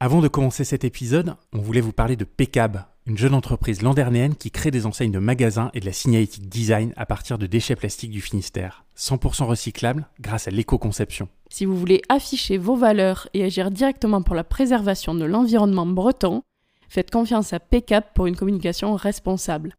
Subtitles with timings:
[0.00, 4.36] Avant de commencer cet épisode, on voulait vous parler de Pecab, une jeune entreprise landernéenne
[4.36, 7.74] qui crée des enseignes de magasins et de la signalétique design à partir de déchets
[7.74, 11.28] plastiques du Finistère, 100% recyclables grâce à l'éco-conception.
[11.50, 16.44] Si vous voulez afficher vos valeurs et agir directement pour la préservation de l'environnement breton,
[16.88, 19.74] faites confiance à Pecab pour une communication responsable.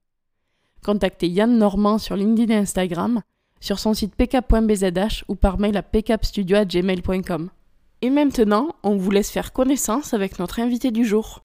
[0.84, 3.22] Contactez Yann Normand sur LinkedIn et Instagram,
[3.62, 7.52] sur son site pcap.bzh ou par mail à pcapstudio.gmail.com.
[8.02, 11.44] Et maintenant, on vous laisse faire connaissance avec notre invité du jour.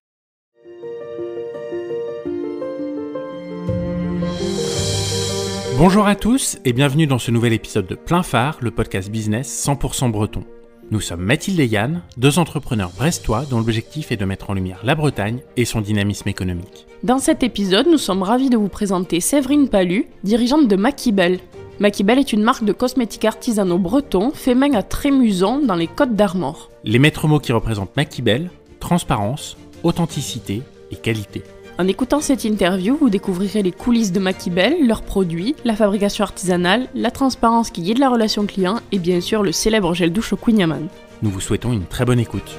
[5.77, 9.67] Bonjour à tous et bienvenue dans ce nouvel épisode de Plein Phare, le podcast business
[9.67, 10.45] 100% breton.
[10.91, 14.79] Nous sommes Mathilde et Yann, deux entrepreneurs brestois dont l'objectif est de mettre en lumière
[14.85, 16.87] la Bretagne et son dynamisme économique.
[17.03, 21.39] Dans cet épisode, nous sommes ravis de vous présenter Séverine Palu, dirigeante de Maquibel.
[21.79, 26.15] Maquibel est une marque de cosmétiques artisanaux bretons fait main à Trémuson dans les Côtes
[26.15, 26.69] d'Armor.
[26.85, 30.61] Les maîtres mots qui représentent Maquibel, transparence, authenticité
[30.91, 31.43] et qualité.
[31.77, 36.87] En écoutant cette interview, vous découvrirez les coulisses de Maquibel, leurs produits, la fabrication artisanale,
[36.95, 40.37] la transparence qui guide la relation client et bien sûr le célèbre gel douche au
[40.37, 40.87] Queen Yaman.
[41.21, 42.57] Nous vous souhaitons une très bonne écoute.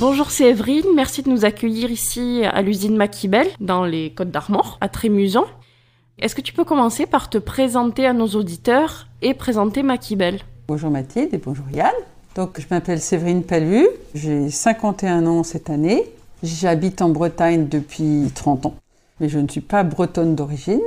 [0.00, 4.88] Bonjour Séverine, merci de nous accueillir ici à l'usine Maquibel dans les Côtes d'Armor, à
[4.88, 5.44] Trémuson.
[6.18, 10.90] Est-ce que tu peux commencer par te présenter à nos auditeurs et présenter Maquibel Bonjour
[10.90, 11.92] Mathilde et bonjour Yann.
[12.34, 16.10] Donc je m'appelle Séverine Palu, j'ai 51 ans cette année.
[16.42, 18.74] J'habite en Bretagne depuis 30 ans.
[19.20, 20.80] Mais je ne suis pas bretonne d'origine,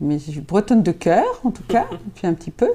[0.00, 2.70] mais je suis bretonne de cœur en tout cas, depuis un petit peu.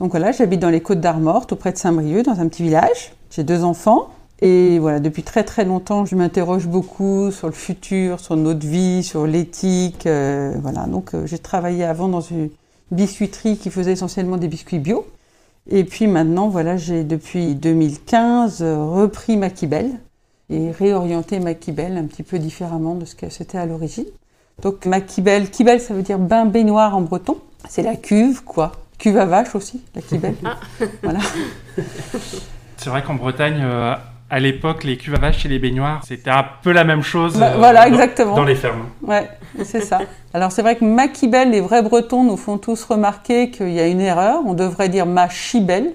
[0.00, 3.12] Donc voilà, j'habite dans les Côtes d'Armor, tout près de Saint-Brieuc, dans un petit village.
[3.30, 4.10] J'ai deux enfants,
[4.42, 9.02] et voilà, depuis très très longtemps, je m'interroge beaucoup sur le futur, sur notre vie,
[9.02, 10.06] sur l'éthique.
[10.06, 12.50] Euh, voilà, donc euh, j'ai travaillé avant dans une
[12.90, 15.06] biscuiterie qui faisait essentiellement des biscuits bio.
[15.70, 19.92] Et puis maintenant, voilà, j'ai depuis 2015 euh, repris Maquibel
[20.50, 24.04] et réorienté Maquibel un petit peu différemment de ce que c'était à l'origine.
[24.62, 27.38] Donc Maquibel, Kibel ça veut dire bain baignoire en breton.
[27.68, 28.72] C'est la cuve, quoi.
[28.98, 30.34] Cuve à vache aussi, la Kibel.
[30.44, 30.58] Ah.
[31.02, 31.20] voilà.
[32.76, 33.94] C'est vrai qu'en Bretagne, euh,
[34.34, 37.36] à l'époque, les cuves à vaches et les baignoires, c'était un peu la même chose
[37.38, 38.34] Bah, euh, voilà, dans- exactement.
[38.34, 38.86] dans les fermes.
[39.02, 39.28] Ouais,
[39.64, 40.00] c'est ça.
[40.32, 43.86] Alors c'est vrai que Maquibel, les vrais Bretons nous font tous remarquer qu'il y a
[43.86, 44.40] une erreur.
[44.44, 45.92] On devrait dire Machibel.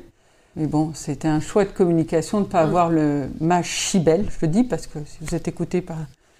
[0.55, 4.25] Mais bon, c'était un choix de communication de ne pas avoir le Machibel.
[4.29, 5.97] Je le dis parce que si vous êtes écouté par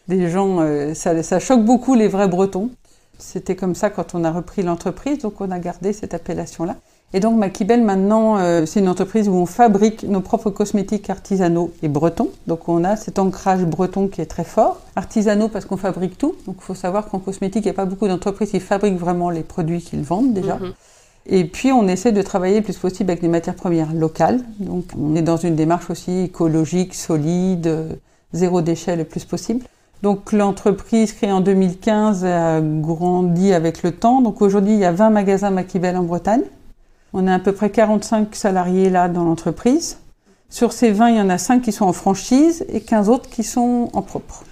[0.08, 2.70] des gens, euh, ça, ça choque beaucoup les vrais Bretons.
[3.18, 6.78] C'était comme ça quand on a repris l'entreprise, donc on a gardé cette appellation-là.
[7.14, 11.72] Et donc Maquibel, maintenant, euh, c'est une entreprise où on fabrique nos propres cosmétiques artisanaux
[11.82, 12.30] et bretons.
[12.46, 14.82] Donc on a cet ancrage breton qui est très fort.
[14.96, 16.36] Artisanaux parce qu'on fabrique tout.
[16.46, 19.32] Donc il faut savoir qu'en cosmétique, il n'y a pas beaucoup d'entreprises qui fabriquent vraiment
[19.32, 20.58] les produits qu'ils vendent déjà.
[20.58, 20.74] Mhm.
[21.26, 24.42] Et puis on essaie de travailler le plus possible avec des matières premières locales.
[24.60, 27.94] Donc on est dans une démarche aussi écologique, solide, euh,
[28.34, 29.66] zéro déchet le plus possible.
[30.04, 34.22] Donc l'entreprise créée en 2015 a grandi avec le temps.
[34.22, 36.44] Donc aujourd'hui il y a 20 magasins Maquibel en Bretagne.
[37.14, 40.00] On a à peu près 45 salariés là dans l'entreprise.
[40.50, 43.30] Sur ces 20, il y en a 5 qui sont en franchise et 15 autres
[43.30, 44.44] qui sont en propre.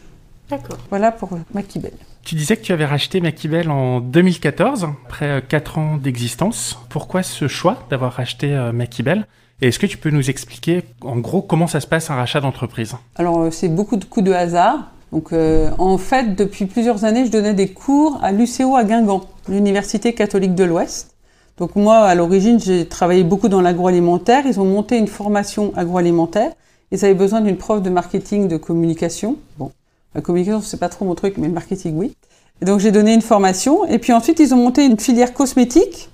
[0.50, 0.78] D'accord.
[0.90, 1.94] Voilà pour Maquibel.
[2.24, 6.78] Tu disais que tu avais racheté Maquibel en 2014, après 4 ans d'existence.
[6.90, 9.28] Pourquoi ce choix d'avoir racheté euh, Maquibel
[9.62, 12.42] Et est-ce que tu peux nous expliquer, en gros, comment ça se passe un rachat
[12.42, 12.96] d'entreprise?
[13.16, 14.92] Alors, euh, c'est beaucoup de coups de hasard.
[15.12, 19.24] Donc, euh, en fait, depuis plusieurs années, je donnais des cours à l'UCO à Guingamp,
[19.48, 21.16] l'Université catholique de l'Ouest.
[21.58, 24.46] Donc, moi, à l'origine, j'ai travaillé beaucoup dans l'agroalimentaire.
[24.46, 26.52] Ils ont monté une formation agroalimentaire.
[26.92, 29.38] Ils avaient besoin d'une prof de marketing, de communication.
[29.58, 29.72] Bon,
[30.14, 32.14] la communication, c'est pas trop mon truc, mais le marketing, oui.
[32.62, 33.86] Donc, j'ai donné une formation.
[33.86, 36.10] Et puis ensuite, ils ont monté une filière cosmétique.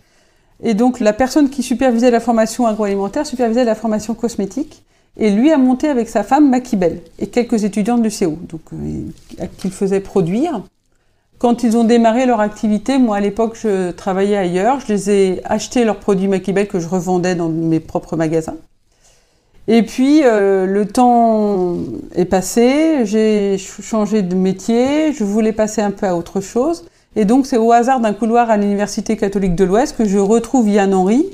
[0.62, 4.84] Et donc, la personne qui supervisait la formation agroalimentaire supervisait la formation cosmétique.
[5.18, 9.46] Et lui a monté avec sa femme Maquibel et quelques étudiants de l'UCO, donc euh,
[9.60, 10.64] qu'il faisait produire.
[11.40, 15.42] Quand ils ont démarré leur activité, moi à l'époque je travaillais ailleurs, je les ai
[15.46, 18.56] achetés leurs produits Maquibel que je revendais dans mes propres magasins.
[19.68, 21.76] Et puis euh, le temps
[22.16, 26.86] est passé, j'ai ch- changé de métier, je voulais passer un peu à autre chose.
[27.16, 30.68] Et donc c'est au hasard d'un couloir à l'Université catholique de l'Ouest que je retrouve
[30.70, 31.26] Yann Henry.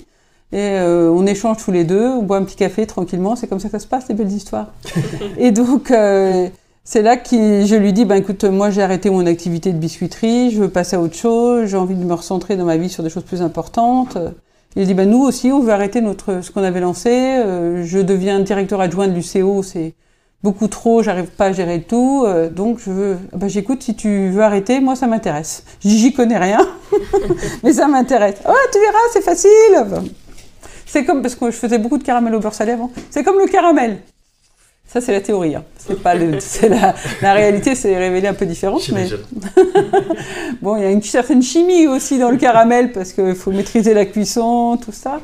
[0.52, 3.60] Et euh, on échange tous les deux, on boit un petit café tranquillement, c'est comme
[3.60, 4.68] ça que ça se passe, les belles histoires.
[5.38, 6.48] et donc euh,
[6.90, 10.50] c'est là que je lui dis, ben écoute, moi j'ai arrêté mon activité de biscuiterie,
[10.50, 13.04] je veux passer à autre chose, j'ai envie de me recentrer dans ma vie sur
[13.04, 14.18] des choses plus importantes.
[14.76, 17.12] Il dit, ben nous aussi, on veut arrêter notre, ce qu'on avait lancé.
[17.12, 19.94] Euh, je deviens directeur adjoint de l'UCO, c'est
[20.42, 22.24] beaucoup trop, j'arrive pas à gérer tout.
[22.26, 25.66] euh, donc je veux, ben j'écoute, si tu veux arrêter, moi ça m'intéresse.
[25.82, 26.68] J'y connais rien,
[27.64, 28.38] mais ça m'intéresse.
[28.46, 30.10] Ah, tu verras, c'est facile.
[30.88, 33.38] C'est comme, parce que je faisais beaucoup de caramel au beurre salé avant, c'est comme
[33.38, 34.00] le caramel.
[34.92, 35.56] Ça, c'est la théorie.
[35.56, 35.64] Hein.
[35.78, 38.90] C'est pas le, la, la, réalité, c'est révélé un peu différente.
[38.90, 39.08] Mais...
[40.64, 43.94] bon, il y a une certaine chimie aussi dans le caramel parce qu'il faut maîtriser
[43.94, 45.20] la cuisson, tout ça.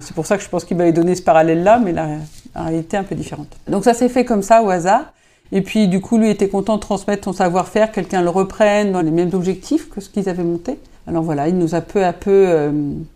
[0.00, 2.08] C'est pour ça que je pense qu'il m'avait donné ce parallèle-là, mais la,
[2.56, 3.56] la, réalité est un peu différente.
[3.68, 5.12] Donc ça s'est fait comme ça au hasard.
[5.52, 9.02] Et puis du coup, lui était content de transmettre son savoir-faire, quelqu'un le reprenne dans
[9.02, 10.76] les mêmes objectifs que ce qu'ils avaient monté.
[11.06, 12.72] Alors voilà, il nous a peu à peu euh,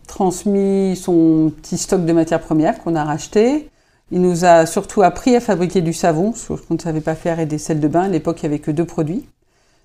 [0.07, 3.69] transmis son petit stock de matières premières qu'on a racheté.
[4.11, 7.39] Il nous a surtout appris à fabriquer du savon, ce qu'on ne savait pas faire,
[7.39, 8.03] et des sels de bain.
[8.03, 9.25] À l'époque, il n'y avait que deux produits.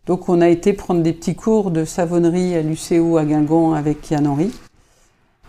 [0.06, 4.10] Donc on a été prendre des petits cours de savonnerie à l'UCO à Guingamp avec
[4.10, 4.50] Yann Henry.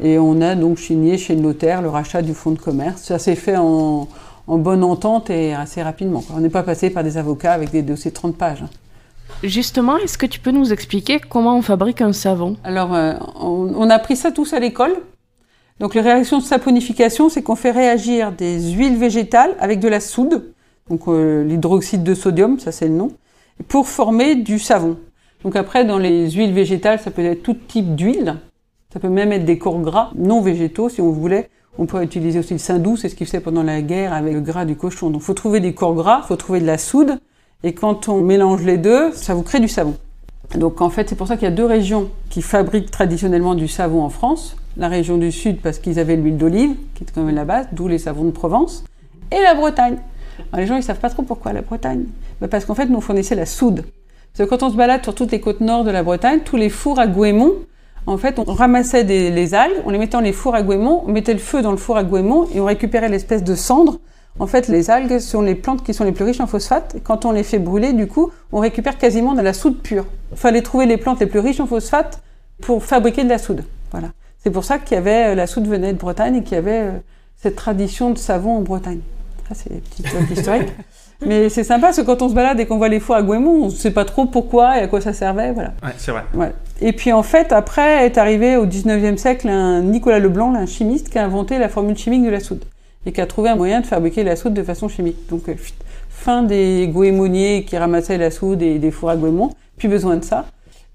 [0.02, 3.02] Et on a donc signé chez le notaire le rachat du fonds de commerce.
[3.02, 4.08] Ça s'est fait en,
[4.48, 6.24] bonne entente et assez rapidement.
[6.34, 8.64] On n'est pas passé par des avocats avec des dossiers de 30 pages.
[9.44, 12.56] Justement, est-ce que tu peux nous expliquer comment on fabrique un savon?
[12.64, 14.96] Alors, euh, on, on, a appris ça tous à l'école.
[15.80, 20.00] Donc les réactions de saponification, c'est qu'on fait réagir des huiles végétales avec de la
[20.00, 20.54] soude,
[20.90, 23.12] donc euh, l'hydroxyde de sodium, ça c'est le nom,
[23.68, 24.98] pour former du savon.
[25.44, 28.38] Donc après, dans les huiles végétales, ça peut être tout type d'huile,
[28.94, 31.50] ça peut même être des corps gras non végétaux si on voulait.
[31.78, 34.34] On peut utiliser aussi le sein doux, c'est ce qu'il faisait pendant la guerre avec
[34.34, 35.10] le gras du cochon.
[35.10, 37.20] Donc faut trouver des corps gras, il faut trouver de la soude,
[37.64, 39.96] et quand on mélange les deux, ça vous crée du savon.
[40.56, 43.68] Donc en fait, c'est pour ça qu'il y a deux régions qui fabriquent traditionnellement du
[43.68, 44.56] savon en France.
[44.78, 47.68] La région du Sud parce qu'ils avaient l'huile d'olive, qui est quand même la base,
[47.72, 48.84] d'où les savons de Provence,
[49.32, 49.98] et la Bretagne.
[50.56, 52.06] Les gens, ils savent pas trop pourquoi la Bretagne.
[52.42, 53.86] Mais parce qu'en fait, nous fournissait la soude.
[54.34, 56.58] Parce que quand on se balade sur toutes les côtes nord de la Bretagne, tous
[56.58, 57.54] les fours à Gouémont,
[58.06, 61.04] en fait, on ramassait des, les algues, on les mettait dans les fours à Gouémont,
[61.08, 64.00] on mettait le feu dans le four à Gouémont et on récupérait l'espèce de cendre
[64.38, 66.98] en fait, les algues sont les plantes qui sont les plus riches en phosphate.
[67.04, 70.06] quand on les fait brûler, du coup, on récupère quasiment de la soude pure.
[70.32, 72.22] Il fallait trouver les plantes les plus riches en phosphate
[72.62, 73.64] pour fabriquer de la soude.
[73.92, 74.10] Voilà.
[74.46, 76.60] C'est pour ça qu'il y avait euh, la soude venait de Bretagne et qu'il y
[76.60, 76.92] avait euh,
[77.36, 79.00] cette tradition de savon en Bretagne.
[79.50, 80.70] Ça, c'est petite historique.
[81.26, 83.24] Mais c'est sympa parce que quand on se balade et qu'on voit les fours à
[83.24, 85.52] Gouémont, on ne sait pas trop pourquoi et à quoi ça servait.
[85.52, 85.74] Voilà.
[85.82, 86.26] Ouais, c'est vrai.
[86.36, 86.52] Ouais.
[86.80, 91.10] Et puis en fait, après est arrivé au 19e siècle un Nicolas Leblanc, un chimiste,
[91.10, 92.66] qui a inventé la formule chimique de la soude
[93.08, 95.28] et qui a trouvé un moyen de fabriquer la soude de façon chimique.
[95.28, 95.56] Donc, euh,
[96.08, 99.50] fin des goémoniers qui ramassaient la soude et des fours à goémons,
[99.80, 100.46] plus besoin de ça.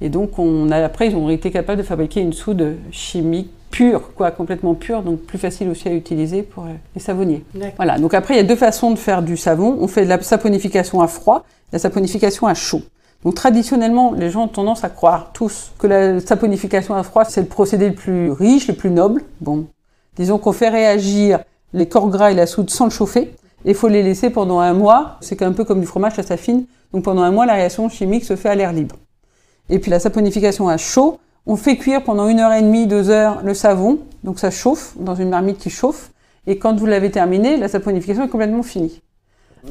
[0.00, 4.14] Et donc, on a, après, ils ont été capables de fabriquer une soude chimique pure,
[4.14, 7.44] quoi, complètement pure, donc plus facile aussi à utiliser pour euh, les savonniers.
[7.76, 7.98] Voilà.
[7.98, 9.78] Donc après, il y a deux façons de faire du savon.
[9.80, 12.82] On fait de la saponification à froid, la saponification à chaud.
[13.24, 17.42] Donc traditionnellement, les gens ont tendance à croire tous que la saponification à froid, c'est
[17.42, 19.22] le procédé le plus riche, le plus noble.
[19.40, 19.66] Bon,
[20.16, 21.40] disons qu'on fait réagir
[21.72, 23.32] les corps gras et la soude sans le chauffer.
[23.64, 25.18] Et il faut les laisser pendant un mois.
[25.20, 26.64] C'est un peu comme du fromage, ça s'affine.
[26.92, 28.96] Donc pendant un mois, la réaction chimique se fait à l'air libre.
[29.70, 33.08] Et puis la saponification à chaud, on fait cuire pendant une heure et demie, deux
[33.08, 33.98] heures le savon.
[34.24, 36.10] Donc ça chauffe dans une marmite qui chauffe.
[36.46, 39.00] Et quand vous l'avez terminé, la saponification est complètement finie.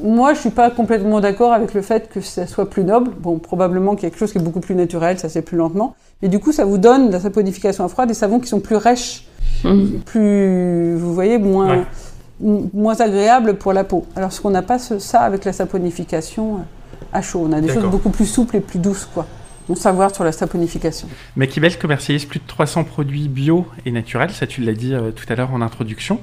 [0.02, 3.10] Moi, je suis pas complètement d'accord avec le fait que ça soit plus noble.
[3.18, 5.56] Bon, probablement qu'il y a quelque chose qui est beaucoup plus naturel, ça c'est plus
[5.56, 5.94] lentement.
[6.22, 8.76] Mais du coup, ça vous donne la saponification à froid des savons qui sont plus
[8.76, 9.26] rêches
[9.64, 10.00] Mhm.
[10.06, 11.84] plus, vous voyez, moins,
[12.40, 14.06] moins agréable pour la peau.
[14.16, 16.58] Alors, ce qu'on n'a pas ça avec la saponification euh,
[17.12, 17.46] à chaud.
[17.48, 19.26] On a des choses beaucoup plus souples et plus douces, quoi.
[19.70, 21.06] Mon savoir sur la saponification.
[21.36, 25.24] Makibel commercialise plus de 300 produits bio et naturels, ça tu l'as dit euh, tout
[25.28, 26.18] à l'heure en introduction.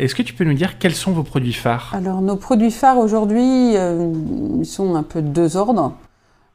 [0.00, 1.92] Est-ce que tu peux nous dire quels sont vos produits phares?
[1.94, 4.12] Alors nos produits phares aujourd'hui, euh,
[4.58, 5.92] ils sont un peu de deux ordres.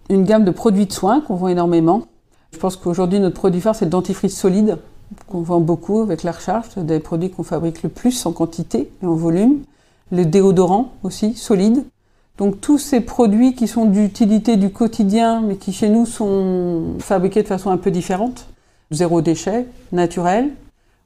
[0.09, 2.05] Une gamme de produits de soins qu'on vend énormément.
[2.51, 4.77] Je pense qu'aujourd'hui notre produit phare c'est le dentifrice solide
[5.29, 9.05] qu'on vend beaucoup avec la recharge, des produits qu'on fabrique le plus en quantité et
[9.05, 9.59] en volume.
[10.11, 11.85] Le déodorant aussi, solide.
[12.37, 17.43] Donc tous ces produits qui sont d'utilité du quotidien, mais qui chez nous sont fabriqués
[17.43, 18.47] de façon un peu différente.
[18.91, 20.49] Zéro déchet, naturel.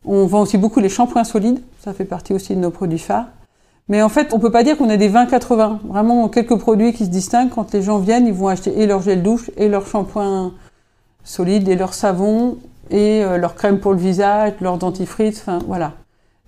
[0.05, 3.27] On vend aussi beaucoup les shampoings solides, ça fait partie aussi de nos produits phares.
[3.89, 5.79] Mais en fait, on peut pas dire qu'on a des 20-80.
[5.85, 7.49] Vraiment quelques produits qui se distinguent.
[7.49, 10.53] Quand les gens viennent, ils vont acheter et leur gel douche, et leur shampoing
[11.23, 12.57] solide, et leur savon,
[12.91, 15.93] et euh, leur crème pour le visage, leur dentifrice, enfin voilà.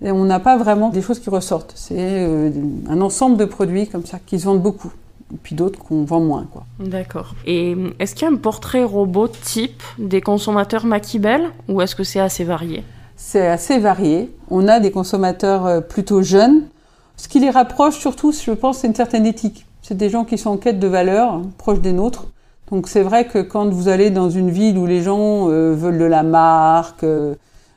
[0.04, 1.74] Et on n'a pas vraiment des choses qui ressortent.
[1.76, 2.50] C'est euh,
[2.90, 4.92] un ensemble de produits comme ça qui se vendent beaucoup.
[5.34, 6.46] Et puis d'autres qu'on vend moins.
[6.52, 6.66] quoi.
[6.80, 7.36] D'accord.
[7.46, 11.96] Et euh, est-ce qu'il y a un portrait robot type des consommateurs Maquibel ou est-ce
[11.96, 12.84] que c'est assez varié?
[13.16, 14.30] C'est assez varié.
[14.50, 16.64] On a des consommateurs plutôt jeunes.
[17.18, 19.68] Ce qui les rapproche surtout, je pense, c'est une certaine éthique.
[19.84, 22.26] C'est des gens qui sont en quête de valeurs, hein, proches des nôtres.
[22.72, 26.00] Donc c'est vrai que quand vous allez dans une ville où les gens euh, veulent
[26.00, 27.36] de la marque, euh,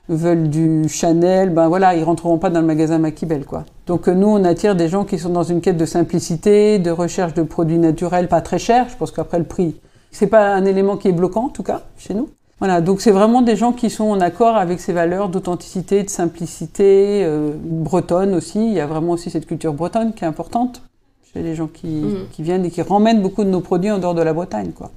[0.09, 3.65] veulent du Chanel, ben voilà, ils rentreront pas dans le magasin Maquibel, quoi.
[3.87, 6.91] Donc euh, nous, on attire des gens qui sont dans une quête de simplicité, de
[6.91, 8.89] recherche de produits naturels pas très chers.
[8.91, 9.77] Je pense qu'après le prix,
[10.11, 12.29] c'est pas un élément qui est bloquant, en tout cas, chez nous.
[12.61, 16.11] Voilà, donc c'est vraiment des gens qui sont en accord avec ces valeurs d'authenticité, de
[16.11, 18.65] simplicité, euh, bretonne aussi.
[18.67, 20.83] Il y a vraiment aussi cette culture bretonne qui est importante
[21.33, 22.17] chez les gens qui, Mhm.
[22.31, 24.71] qui viennent et qui ramènent beaucoup de nos produits en dehors de la Bretagne.
[24.71, 24.91] Quoi.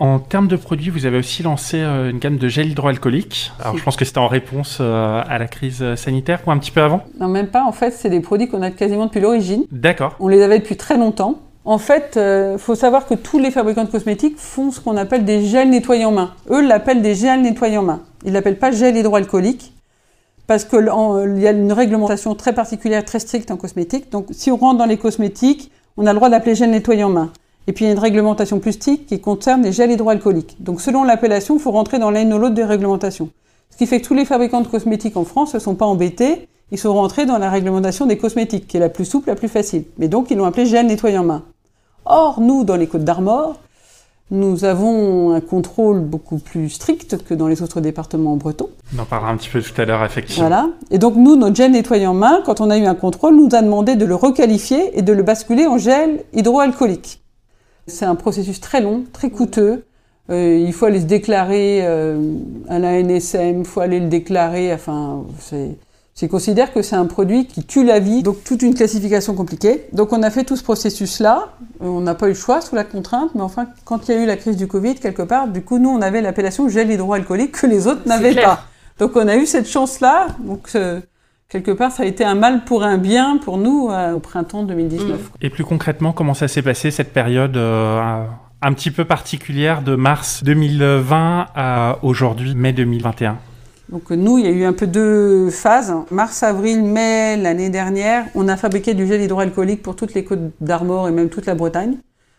[0.00, 3.52] En termes de produits, vous avez aussi lancé euh, une gamme de gel hydroalcoolique.
[3.60, 6.70] Alors, je pense que c'était en réponse euh, à la crise sanitaire ou un petit
[6.70, 7.02] peu avant?
[7.20, 9.64] Non, même pas, en fait, c'est des produits qu'on a quasiment depuis l'origine.
[9.70, 10.16] D'accord.
[10.18, 11.40] On les avait depuis très longtemps.
[11.66, 15.26] En fait, il faut savoir que tous les fabricants de cosmétiques font ce qu'on appelle
[15.26, 16.32] des gels nettoyants main.
[16.48, 18.00] Eux l'appellent des gels nettoyants main.
[18.24, 19.74] Ils l'appellent pas gel hydroalcoolique
[20.46, 24.10] parce qu'il y a une réglementation très particulière, très stricte en cosmétique.
[24.10, 27.30] Donc, si on rentre dans les cosmétiques, on a le droit d'appeler gel nettoyant main.
[27.70, 30.56] Et puis, il y a une réglementation plus stricte qui concerne les gels hydroalcooliques.
[30.58, 33.30] Donc, selon l'appellation, il faut rentrer dans l'une ou l'autre des réglementations.
[33.70, 36.48] Ce qui fait que tous les fabricants de cosmétiques en France ne sont pas embêtés.
[36.72, 39.46] Ils sont rentrés dans la réglementation des cosmétiques, qui est la plus souple, la plus
[39.46, 39.84] facile.
[39.98, 41.44] Mais donc, ils l'ont appelé gel nettoyant main.
[42.06, 43.54] Or, nous, dans les Côtes d'Armor,
[44.32, 48.70] nous avons un contrôle beaucoup plus strict que dans les autres départements bretons.
[48.96, 50.48] On en parlera un petit peu tout à l'heure, effectivement.
[50.48, 50.70] Voilà.
[50.90, 53.62] Et donc, nous, notre gel nettoyant main, quand on a eu un contrôle, nous a
[53.62, 57.20] demandé de le requalifier et de le basculer en gel hydroalcoolique.
[57.90, 59.84] C'est un processus très long, très coûteux.
[60.30, 62.34] Euh, il faut aller se déclarer euh,
[62.68, 64.72] à la NSM, il faut aller le déclarer.
[64.72, 65.76] Enfin, c'est.
[66.22, 69.86] Ils considèrent que c'est un produit qui tue la vie, donc toute une classification compliquée.
[69.92, 71.48] Donc on a fait tout ce processus-là,
[71.80, 74.22] on n'a pas eu le choix sous la contrainte, mais enfin, quand il y a
[74.22, 77.52] eu la crise du Covid, quelque part, du coup, nous, on avait l'appellation gel hydroalcoolique
[77.52, 78.64] que les autres n'avaient pas.
[78.98, 81.00] Donc on a eu cette chance-là, donc euh,
[81.50, 84.62] quelque part, ça a été un mal pour un bien pour nous euh, au printemps
[84.62, 85.08] 2019.
[85.10, 85.22] Mmh.
[85.42, 88.24] Et plus concrètement, comment ça s'est passé cette période euh,
[88.62, 93.38] un petit peu particulière de mars 2020 à aujourd'hui, mai 2021
[93.90, 95.92] donc nous, il y a eu un peu deux phases.
[96.12, 100.52] Mars, avril, mai l'année dernière, on a fabriqué du gel hydroalcoolique pour toutes les côtes
[100.60, 101.96] d'Armor et même toute la Bretagne.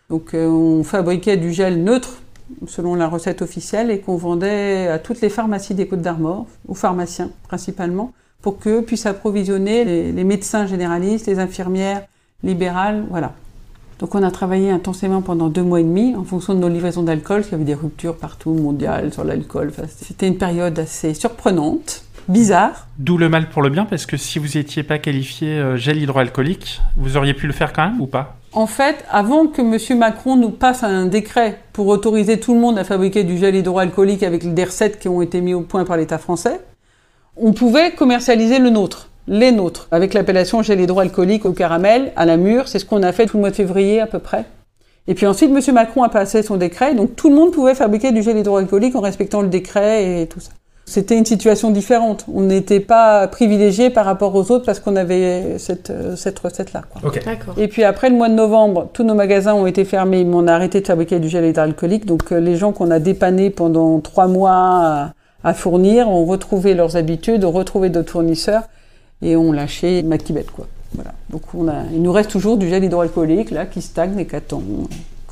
[0.09, 2.21] Donc euh, on fabriquait du gel neutre
[2.67, 6.73] selon la recette officielle et qu'on vendait à toutes les pharmacies des côtes d'Armor, aux
[6.73, 12.03] pharmaciens principalement, pour qu'eux puissent approvisionner les, les médecins généralistes, les infirmières
[12.43, 13.33] libérales, voilà.
[13.99, 17.03] Donc on a travaillé intensément pendant deux mois et demi en fonction de nos livraisons
[17.03, 19.69] d'alcool, parce qu'il y avait des ruptures partout mondiales sur l'alcool.
[19.69, 22.87] Enfin, C'était une période assez surprenante, bizarre.
[22.97, 26.01] D'où le mal pour le bien, parce que si vous n'étiez pas qualifié euh, gel
[26.01, 28.37] hydroalcoolique, vous auriez pu le faire quand même ou pas?
[28.53, 29.99] En fait, avant que M.
[29.99, 34.23] Macron nous passe un décret pour autoriser tout le monde à fabriquer du gel hydroalcoolique
[34.23, 36.59] avec des recettes qui ont été mises au point par l'État français,
[37.41, 42.37] on pouvait commercialiser le nôtre les nôtres, avec l'appellation gel hydroalcoolique au caramel, à la
[42.37, 42.67] mûre.
[42.67, 44.45] C'est ce qu'on a fait tout le mois de février à peu près.
[45.07, 45.73] Et puis ensuite, M.
[45.73, 49.01] Macron a passé son décret, donc tout le monde pouvait fabriquer du gel hydroalcoolique en
[49.01, 50.51] respectant le décret et tout ça.
[50.85, 52.25] C'était une situation différente.
[52.33, 56.81] On n'était pas privilégié par rapport aux autres parce qu'on avait cette, cette recette-là.
[57.03, 57.21] Okay.
[57.57, 60.47] Et puis après le mois de novembre, tous nos magasins ont été fermés, mais on
[60.47, 62.05] a arrêté de fabriquer du gel hydroalcoolique.
[62.05, 67.43] Donc les gens qu'on a dépannés pendant trois mois à, fournir ont retrouvé leurs habitudes,
[67.43, 68.63] ont retrouvé d'autres fournisseurs
[69.21, 70.67] et on lâché Mactibet quoi.
[70.93, 71.13] Voilà.
[71.29, 74.35] Donc on a, il nous reste toujours du gel hydroalcoolique là qui stagne et qui
[74.35, 74.61] attend.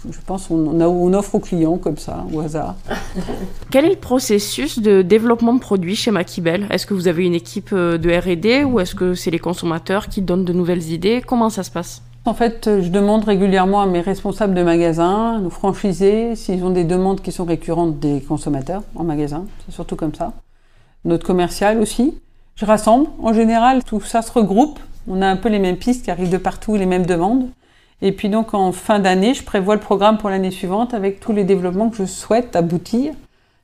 [0.09, 2.75] Je pense qu'on on offre aux clients comme ça, au hasard.
[3.69, 6.67] Quel est le processus de développement de produits chez Makibel?
[6.69, 10.21] Est-ce que vous avez une équipe de R&D ou est-ce que c'est les consommateurs qui
[10.21, 11.21] donnent de nouvelles idées?
[11.25, 12.01] Comment ça se passe?
[12.25, 16.83] En fait, je demande régulièrement à mes responsables de magasins, nos franchisés, s'ils ont des
[16.83, 19.45] demandes qui sont récurrentes des consommateurs en magasin.
[19.65, 20.33] C'est surtout comme ça.
[21.05, 22.13] Notre commercial aussi.
[22.55, 23.07] Je rassemble.
[23.23, 24.79] En général, tout ça se regroupe.
[25.07, 27.47] On a un peu les mêmes pistes qui arrivent de partout, les mêmes demandes.
[28.01, 31.33] Et puis donc en fin d'année, je prévois le programme pour l'année suivante avec tous
[31.33, 33.13] les développements que je souhaite aboutir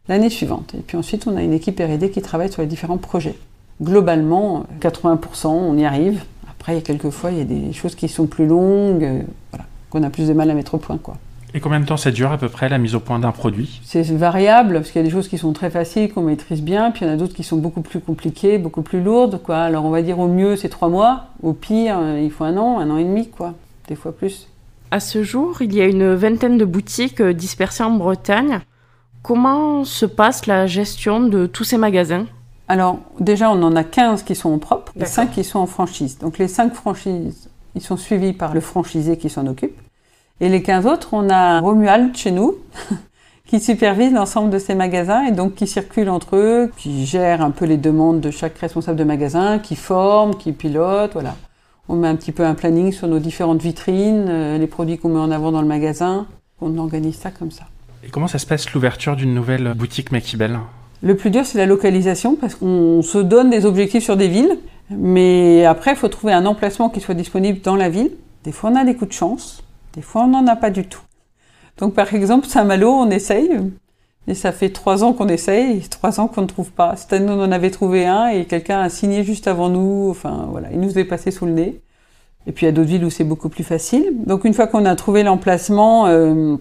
[0.07, 0.73] l'année suivante.
[0.75, 3.35] Et puis ensuite, on a une équipe R&D qui travaille sur les différents projets.
[3.81, 6.23] Globalement, 80%, on y arrive.
[6.65, 9.03] Après, il y a quelques fois, il y a des choses qui sont plus longues,
[9.03, 11.15] euh, voilà, qu'on a plus de mal à mettre au point, quoi.
[11.53, 13.81] Et combien de temps ça dure à peu près la mise au point d'un produit?
[13.83, 16.89] C'est variable, parce qu'il y a des choses qui sont très faciles, qu'on maîtrise bien,
[16.89, 19.43] puis il y en a d'autres qui sont beaucoup plus compliquées, beaucoup plus lourdes.
[19.43, 19.57] Quoi.
[19.59, 22.79] Alors on va dire au mieux c'est trois mois, au pire il faut un an,
[22.79, 23.53] un an et demi, quoi.
[23.87, 24.47] des fois plus.
[24.89, 28.61] À ce jour, il y a une vingtaine de boutiques dispersées en Bretagne.
[29.21, 32.25] Comment se passe la gestion de tous ces magasins?
[32.67, 35.67] Alors déjà on en a 15 qui sont en propre, et 5 qui sont en
[35.67, 36.17] franchise.
[36.17, 39.79] Donc les 5 franchises, ils sont suivis par le franchisé qui s'en occupe.
[40.41, 42.55] Et les 15 autres, on a Romuald chez nous,
[43.45, 47.51] qui supervise l'ensemble de ces magasins et donc qui circule entre eux, qui gère un
[47.51, 51.35] peu les demandes de chaque responsable de magasin, qui forme, qui pilote, voilà.
[51.87, 55.09] On met un petit peu un planning sur nos différentes vitrines, euh, les produits qu'on
[55.09, 56.25] met en avant dans le magasin.
[56.59, 57.65] On organise ça comme ça.
[58.03, 60.59] Et comment ça se passe l'ouverture d'une nouvelle boutique Makibel?
[61.05, 64.57] Le plus dur, c'est la localisation parce qu'on se donne des objectifs sur des villes,
[64.89, 68.09] mais après, il faut trouver un emplacement qui soit disponible dans la ville.
[68.43, 69.63] Des fois, on a des coups de chance.
[69.93, 71.03] Des fois, on n'en a pas du tout.
[71.77, 73.51] Donc, par exemple, Saint-Malo, on essaye,
[74.27, 76.95] Et ça fait trois ans qu'on essaye, trois ans qu'on ne trouve pas.
[76.95, 80.07] Cette année, on en avait trouvé un et quelqu'un a signé juste avant nous.
[80.09, 81.81] Enfin, voilà, il nous est passé sous le nez.
[82.47, 84.11] Et puis, il y a d'autres villes où c'est beaucoup plus facile.
[84.25, 86.57] Donc, une fois qu'on a trouvé l'emplacement, euh,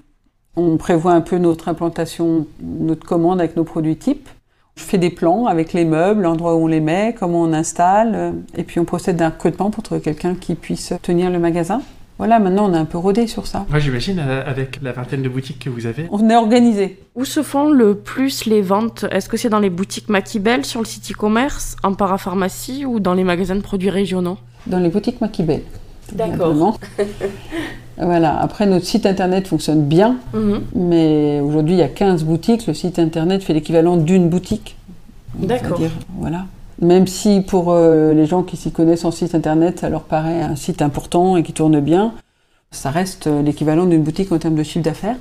[0.57, 4.29] on prévoit un peu notre implantation, notre commande avec nos produits types.
[4.77, 8.13] Je fais des plans avec les meubles, l'endroit où on les met, comment on installe.
[8.15, 11.81] euh, Et puis, on procède d'un recrutement pour trouver quelqu'un qui puisse tenir le magasin.
[12.19, 13.67] Voilà, maintenant, on est un peu rodé sur ça.
[13.71, 16.07] Moi, j'imagine, euh, avec la vingtaine de boutiques que vous avez.
[16.11, 16.99] On est organisé.
[17.15, 19.05] Où se font le plus les ventes?
[19.11, 23.15] Est-ce que c'est dans les boutiques Maquibel, sur le site e-commerce, en parapharmacie ou dans
[23.15, 24.39] les magasins de produits régionaux?
[24.67, 25.63] Dans les boutiques Maquibel.
[26.13, 26.79] D'accord.
[27.99, 28.39] voilà.
[28.41, 30.63] Après, notre site internet fonctionne bien, Mhm.
[30.75, 32.67] mais aujourd'hui, il y a 15 boutiques.
[32.67, 34.77] Le site internet fait l'équivalent d'une boutique.
[35.37, 35.81] D'accord.
[36.19, 36.45] Voilà.
[36.81, 40.43] Même si pour euh, les gens qui s'y connaissent en site internet, ça leur paraît
[40.43, 42.13] un site important et qui tourne bien,
[42.73, 45.17] ça reste euh, l'équivalent d'une boutique en termes de chiffre d'affaires.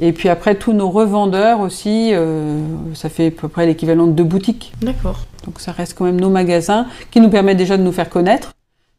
[0.00, 2.58] Et puis après, tous nos revendeurs aussi, euh,
[2.94, 4.72] ça fait à peu près l'équivalent de deux boutiques.
[4.82, 5.18] D'accord.
[5.44, 8.52] Donc ça reste quand même nos magasins qui nous permettent déjà de nous faire connaître.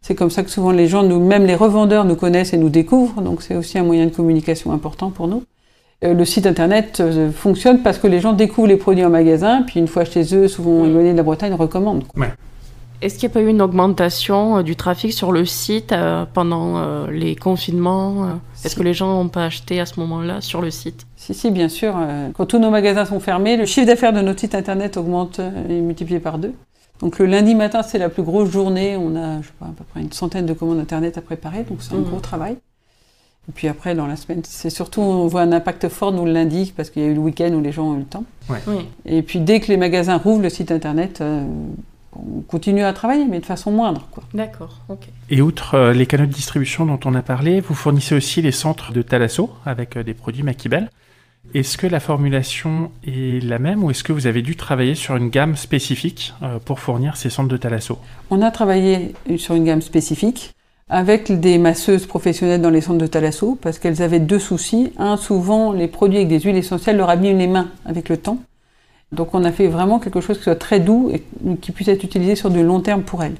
[0.03, 2.69] C'est comme ça que souvent les gens, nous, même les revendeurs, nous connaissent et nous
[2.69, 3.21] découvrent.
[3.21, 5.43] Donc c'est aussi un moyen de communication important pour nous.
[6.03, 9.61] Euh, le site internet euh, fonctionne parce que les gens découvrent les produits en magasin,
[9.61, 12.05] puis une fois chez eux, souvent éloignés de la Bretagne, recommandent.
[12.07, 12.25] quoi.
[13.03, 16.25] Est-ce qu'il n'y a pas eu une augmentation euh, du trafic sur le site euh,
[16.31, 18.27] pendant euh, les confinements euh?
[18.63, 18.75] Est-ce Si.
[18.75, 21.05] que les gens n'ont pas acheté à ce moment-là sur le site?
[21.15, 21.93] Si, si, bien sûr.
[21.97, 25.39] euh, Quand tous nos magasins sont fermés, le chiffre d'affaires de notre site internet augmente
[25.69, 26.53] et est multiplié par deux.
[27.01, 28.95] Donc le lundi matin, c'est la plus grosse journée.
[28.97, 31.63] On a, je sais pas, à peu près une centaine de commandes internet à préparer,
[31.63, 32.03] donc c'est un Mhm.
[32.05, 32.57] gros travail.
[33.49, 36.31] Et puis après, dans la semaine, c'est surtout, on voit un impact fort, nous, le
[36.31, 38.23] lundi, parce qu'il y a eu le week-end où les gens ont eu le temps.
[38.49, 38.57] Oui.
[39.05, 41.43] Et puis dès que les magasins rouvrent le site internet, euh,
[42.15, 44.07] on continue à travailler, mais de façon moindre.
[44.35, 45.07] D'accord, ok.
[45.31, 48.51] Et outre euh, les canaux de distribution dont on a parlé, vous fournissez aussi les
[48.51, 50.91] centres de Thalasso avec euh, des produits Maquibel.
[51.53, 55.17] Est-ce que la formulation est la même ou est-ce que vous avez dû travailler sur
[55.17, 57.97] une gamme spécifique euh, pour fournir ces centres de Thalasso?
[58.29, 60.53] On a travaillé sur une gamme spécifique
[60.87, 64.93] avec des masseuses professionnelles dans les centres de Thalasso parce qu'elles avaient deux soucis.
[64.97, 68.37] Un, souvent, les produits avec des huiles essentielles leur abîment les mains avec le temps.
[69.11, 71.21] Donc on a fait vraiment quelque chose qui soit très doux et
[71.57, 73.35] qui puisse être utilisé sur du long terme pour elles.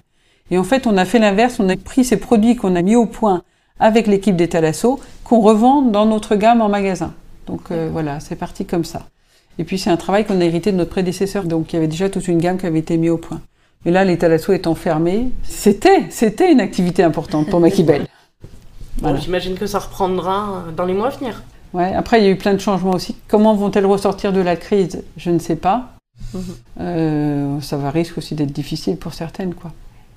[0.49, 2.97] Et en fait, on a fait l'inverse, on a pris ces produits qu'on a mis
[2.97, 3.43] au point
[3.79, 7.13] avec l'équipe des Thalasso, qu'on revend dans notre gamme en magasin.
[7.47, 9.07] Donc euh, voilà, c'est parti comme ça.
[9.59, 11.87] Et puis c'est un travail qu'on a hérité de notre prédécesseur, donc il y avait
[11.87, 13.41] déjà toute une gamme qui avait été mise au point.
[13.85, 18.07] Mais là, les Thalasso étant fermés, c'était, c'était une activité importante pour Maquibel.
[18.97, 19.17] Voilà.
[19.17, 21.41] Bon, J'imagine que ça reprendra euh, dans les mois à venir.
[21.73, 23.15] Ouais, après, il y a eu plein de changements aussi.
[23.29, 25.01] Comment vont-elles ressortir de la crise?
[25.17, 25.93] Je ne sais pas.
[26.33, 26.41] Mhm.
[26.81, 29.71] Euh, ça va risque aussi d'être difficile pour certaines, quoi.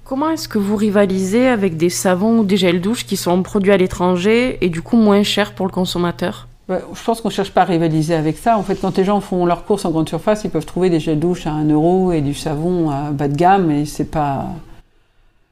[0.05, 3.73] Comment est-ce que vous rivalisez avec des savons ou des gels douche qui sont produits
[3.73, 6.47] à l'étranger et du coup moins chers pour le consommateur?
[6.69, 8.57] Ouais, je pense qu'on ne cherche pas à rivaliser avec ça.
[8.57, 10.99] En fait, quand les gens font leurs courses en grande surface, ils peuvent trouver des
[10.99, 14.47] gels douche à 1 euro et du savon à bas de gamme, et c'est pas.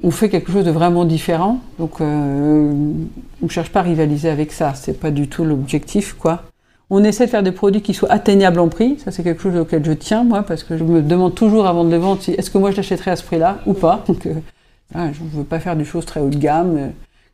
[0.03, 2.73] On fait quelque chose de vraiment différent, donc euh,
[3.43, 4.73] on ne cherche pas à rivaliser avec ça.
[4.75, 6.45] C'est pas du tout l'objectif, quoi.
[6.89, 8.99] On essaie de faire des produits qui soient atteignables en prix.
[8.99, 11.85] Ça, c'est quelque chose auquel je tiens, moi, parce que je me demande toujours avant
[11.85, 14.03] de les vendre si est-ce que moi je l'achèterais à ce prix-là ou pas?
[14.09, 14.35] Donc, euh,
[14.95, 16.93] je ne veux pas faire des choses très haut de gamme.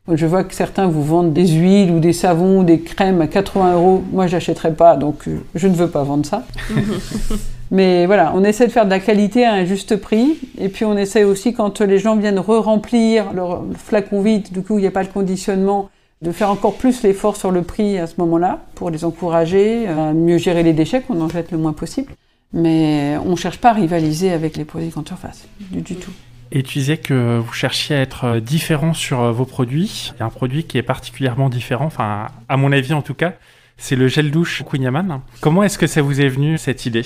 [0.09, 3.21] Euh, je vois que certains vous vendent des huiles ou des savons ou des crèmes
[3.21, 6.45] à 80 euros, moi je n'achèterais pas, donc euh, je ne veux pas vendre ça.
[7.71, 10.39] Mais voilà, on essaie de faire de la qualité à un juste prix.
[10.57, 14.79] Et puis on essaie aussi, quand les gens viennent re-remplir leur flacon vide, du coup
[14.79, 15.89] il n'y a pas le conditionnement,
[16.21, 20.13] de faire encore plus l'effort sur le prix à ce moment-là, pour les encourager à
[20.13, 22.11] mieux gérer les déchets, qu'on en jette le moins possible.
[22.51, 26.11] Mais on ne cherche pas à rivaliser avec les produits grande surface, du, du tout.
[26.51, 30.11] Et tu disais que vous cherchiez à être euh, différent sur euh, vos produits.
[30.15, 33.13] Il y a un produit qui est particulièrement différent, enfin à mon avis en tout
[33.13, 33.33] cas,
[33.77, 35.21] c'est le gel douche Queen Yaman.
[35.41, 37.05] Comment est-ce que ça vous est venu cette idée?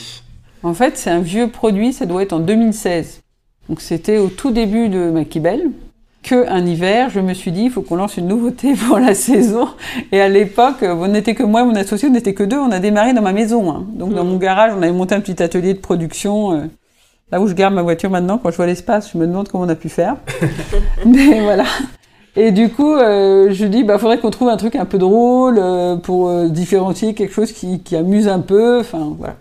[0.63, 3.21] En fait, c'est un vieux produit, ça doit être en 2016.
[3.67, 5.61] Donc c'était au tout début de Maquibel.
[6.23, 9.13] Que un hiver, je me suis dit, il faut qu'on lance une nouveauté pour la
[9.13, 9.67] saison.
[10.13, 12.57] Et à l'époque, on n'était que moi, mon associé, on n'était que deux.
[12.57, 13.69] On a démarré dans ma maison.
[13.73, 13.85] hein.
[13.93, 16.69] Donc dans mon garage, on avait monté un petit atelier de production.
[17.33, 19.63] Là où je garde ma voiture maintenant, quand je vois l'espace, je me demande comment
[19.63, 20.17] on a pu faire.
[21.05, 21.63] Mais voilà.
[22.35, 25.57] Et du coup, euh, je dis, bah, faudrait qu'on trouve un truc un peu drôle
[25.57, 28.81] euh, pour euh, différencier quelque chose qui, qui amuse un peu.
[28.81, 29.37] Enfin, voilà.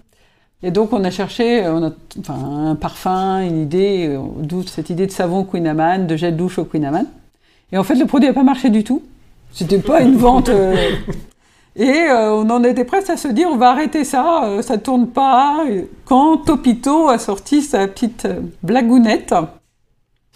[0.63, 4.89] Et donc, on a cherché euh, on a, enfin, un parfum, une idée, d'où cette
[4.89, 7.05] idée de savon Queen Amman, de gel douche au Queen Amman.
[7.73, 9.03] Et en fait, le produit n'a pas marché du tout.
[9.53, 10.51] C'était pas une vente.
[11.79, 14.63] Euh, Et euh, on en était presque à se dire, on va arrêter ça, euh,
[14.63, 15.65] ça tourne pas.
[15.69, 19.35] Et Quand Topito a sorti sa petite euh, blagounette,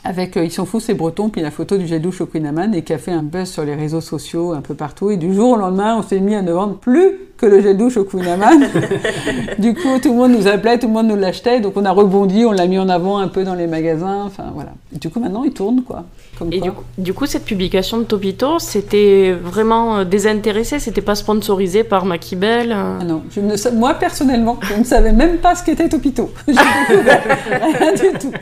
[0.07, 2.83] avec euh, Ils s'en foutent, c'est breton, puis la photo du gel douche au et
[2.83, 5.11] qui a fait un buzz sur les réseaux sociaux un peu partout.
[5.11, 7.77] Et du jour au lendemain, on s'est mis à ne vendre plus que le gel
[7.77, 8.67] douche au Kunaman.
[9.59, 11.61] du coup, tout le monde nous appelait, tout le monde nous l'achetait.
[11.61, 14.25] Donc on a rebondi, on l'a mis en avant un peu dans les magasins.
[14.25, 14.71] Enfin voilà.
[14.93, 16.05] du coup, maintenant, il tourne quoi.
[16.51, 21.15] et du coup, du coup, cette publication de Topito, c'était vraiment euh, désintéressé, c'était pas
[21.15, 25.65] sponsorisé par Maquibel ah Non, je ne, moi personnellement, je ne savais même pas ce
[25.65, 26.33] qu'était Topito.
[26.49, 28.33] rien du tout.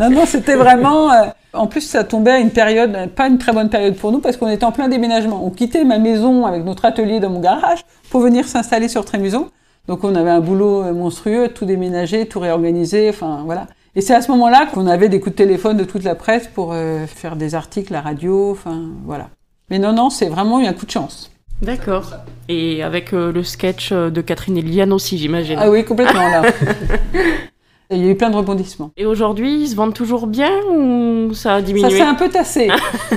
[0.00, 1.12] Non, non, c'était vraiment.
[1.12, 4.20] Euh, en plus, ça tombait à une période, pas une très bonne période pour nous,
[4.20, 5.44] parce qu'on était en plein déménagement.
[5.44, 9.48] On quittait ma maison avec notre atelier dans mon garage pour venir s'installer sur Trémuson.
[9.88, 13.66] Donc on avait un boulot euh, monstrueux, tout déménager, tout réorganiser, enfin voilà.
[13.94, 16.48] Et c'est à ce moment-là qu'on avait des coups de téléphone de toute la presse
[16.48, 19.28] pour euh, faire des articles, la radio, enfin voilà.
[19.70, 21.30] Mais non, non, c'est vraiment eu un coup de chance.
[21.62, 22.12] D'accord.
[22.48, 25.58] Et avec euh, le sketch de Catherine Eliane aussi, j'imagine.
[25.60, 26.42] Ah oui, complètement là.
[27.90, 28.90] Il y a eu plein de rebondissements.
[28.96, 32.28] Et aujourd'hui, ils se vendent toujours bien ou ça a diminué Ça s'est un peu
[32.28, 32.68] tassé.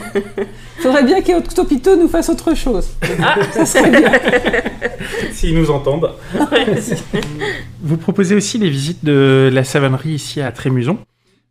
[0.05, 0.43] Il
[0.83, 2.89] faudrait bien qu'Octopito nous fasse autre chose.
[3.21, 3.35] Ah.
[3.51, 4.11] Ça serait bien.
[5.31, 6.11] S'ils nous entendent.
[7.81, 10.99] Vous proposez aussi les visites de la savonnerie ici à Trémuson.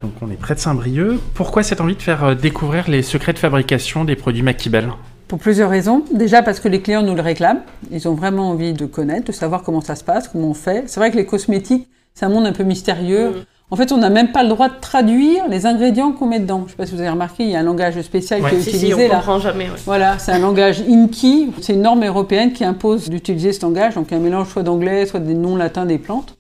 [0.01, 1.19] Donc on est près de Saint-Brieuc.
[1.35, 4.93] Pourquoi cette envie de faire euh, découvrir les secrets de fabrication des produits Maquibel
[5.29, 6.05] pour plusieurs raisons.
[6.11, 7.61] Déjà parce que les clients nous le réclament.
[7.91, 10.85] Ils ont vraiment envie de connaître, de savoir comment ça se passe, comment on fait.
[10.87, 11.87] C'est vrai que les cosmétiques,
[12.19, 13.31] c'est un monde un peu mystérieux.
[13.31, 13.45] Mm.
[13.71, 16.61] En fait, on n'a même pas le droit de traduire les ingrédients qu'on met dedans.
[16.61, 18.55] Je ne sais pas si vous avez remarqué, il y a un langage spécial qui
[18.57, 19.17] est utilisé si, on là.
[19.17, 19.69] comprend jamais.
[19.85, 21.53] Voilà, c'est un langage INKI.
[21.61, 25.21] C'est une norme européenne qui impose d'utiliser ce langage, donc un mélange soit d'anglais, soit
[25.21, 26.37] des noms latins des plantes.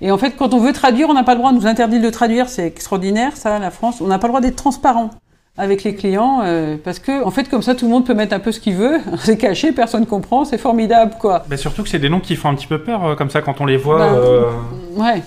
[0.00, 2.00] Et en fait, quand on veut traduire, on n'a pas le droit, on nous interdit
[2.00, 4.00] de traduire, c'est extraordinaire ça, la France.
[4.00, 5.10] On n'a pas le droit d'être transparent
[5.56, 8.34] avec les clients euh, parce que en fait comme ça tout le monde peut mettre
[8.34, 8.98] un peu ce qu'il veut.
[9.18, 11.44] C'est caché personne comprend c'est formidable quoi.
[11.50, 13.42] Mais surtout que c'est des noms qui font un petit peu peur euh, comme ça
[13.42, 14.50] quand on les voit ben, euh...
[14.96, 15.22] ouais.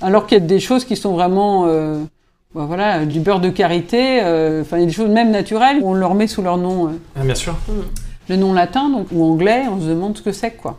[0.00, 2.02] Alors qu'il y a des choses qui sont vraiment euh,
[2.54, 4.20] ben, voilà du beurre de karité
[4.60, 7.24] enfin il y a des choses même naturelles on leur met sous leur nom ah,
[7.24, 7.56] bien sûr.
[8.28, 10.78] Le nom latin donc ou anglais on se demande ce que c'est quoi.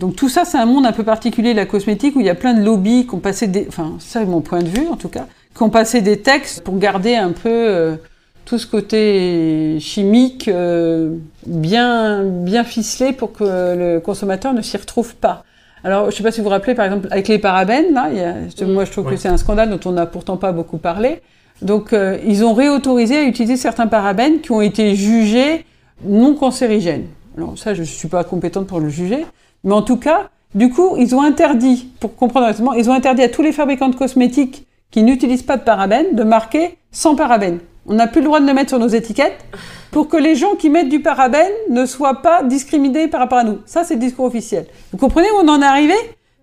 [0.00, 2.34] Donc tout ça c'est un monde un peu particulier la cosmétique où il y a
[2.34, 4.96] plein de lobbies qui ont passé des enfin ça c'est mon point de vue en
[4.96, 7.96] tout cas qui ont passé des textes pour garder un peu euh,
[8.44, 15.14] tout ce côté chimique euh, bien, bien ficelé pour que le consommateur ne s'y retrouve
[15.14, 15.44] pas.
[15.84, 18.08] Alors, je ne sais pas si vous vous rappelez, par exemple, avec les parabènes, là,
[18.10, 20.52] il y a, moi je trouve que c'est un scandale dont on n'a pourtant pas
[20.52, 21.20] beaucoup parlé.
[21.62, 25.64] Donc, euh, ils ont réautorisé à utiliser certains parabènes qui ont été jugés
[26.04, 27.06] non cancérigènes.
[27.36, 29.26] Alors, ça, je ne suis pas compétente pour le juger.
[29.62, 33.22] Mais en tout cas, du coup, ils ont interdit, pour comprendre exactement, ils ont interdit
[33.22, 37.58] à tous les fabricants de cosmétiques qui n'utilisent pas de parabènes de marquer sans parabènes.
[37.88, 39.44] On n'a plus le droit de le mettre sur nos étiquettes
[39.90, 43.42] pour que les gens qui mettent du parabène ne soient pas discriminés par rapport à
[43.42, 43.58] nous.
[43.66, 44.66] Ça, c'est le discours officiel.
[44.92, 45.94] Vous comprenez où on en est arrivé?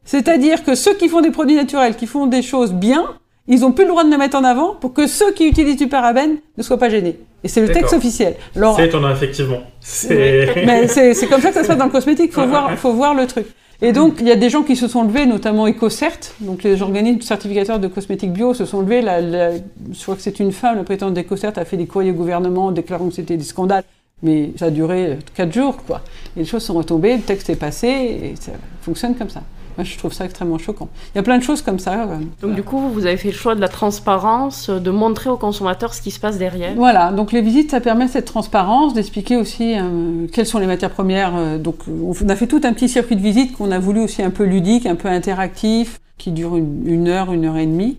[0.04, 3.06] C'est-à-dire que ceux qui font des produits naturels, qui font des choses bien,
[3.48, 5.78] ils n'ont plus le droit de le mettre en avant pour que ceux qui utilisent
[5.78, 7.22] du parabène ne soient pas gênés.
[7.46, 8.36] Et c'est le texte officiel.
[8.54, 9.62] C'est étonnant, effectivement.
[10.02, 12.32] Mais c'est comme ça que ça se passe dans le cosmétique.
[12.32, 13.46] Il faut, voir, faut voir le truc.
[13.84, 16.84] Et donc, il y a des gens qui se sont levés, notamment EcoCert, donc les
[16.84, 19.02] organismes certificateurs de cosmétiques bio se sont levés.
[19.02, 22.72] je crois que c'est une femme, le président d'EcoCert, a fait des courriers au gouvernement
[22.72, 23.84] déclarant que c'était des scandales.
[24.22, 26.02] Mais ça a duré quatre jours, quoi.
[26.38, 28.52] Et les choses sont retombées, le texte est passé, et ça
[28.84, 29.42] fonctionne comme ça.
[29.82, 30.90] Moi, je trouve ça extrêmement choquant.
[31.16, 32.04] Il y a plein de choses comme ça.
[32.04, 35.38] Euh, donc, du coup, vous avez fait le choix de la transparence, de montrer aux
[35.38, 36.76] consommateurs ce qui se passe derrière.
[36.76, 37.12] Voilà.
[37.12, 41.36] Donc, les visites, ça permet cette transparence, d'expliquer aussi euh, quelles sont les matières premières.
[41.36, 44.22] Euh, donc, on a fait tout un petit circuit de visite qu'on a voulu aussi
[44.22, 47.98] un peu ludique, un peu interactif, qui dure une, heure, une heure et demie.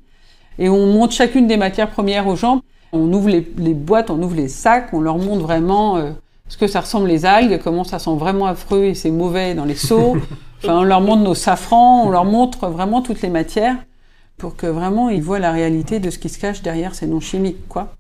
[0.61, 2.61] Et on montre chacune des matières premières aux gens.
[2.93, 5.99] On ouvre les, boîtes, on ouvre les sacs, on leur montre vraiment
[6.47, 9.65] ce que ça ressemble les algues, comment ça sent vraiment affreux et c'est mauvais dans
[9.65, 10.17] les seaux.
[10.63, 13.77] Enfin, on leur montre nos safrans, on leur montre vraiment toutes les matières
[14.39, 17.21] pour que vraiment ils voient la réalité de ce qui se cache derrière ces noms
[17.21, 17.95] chimiques, quoi.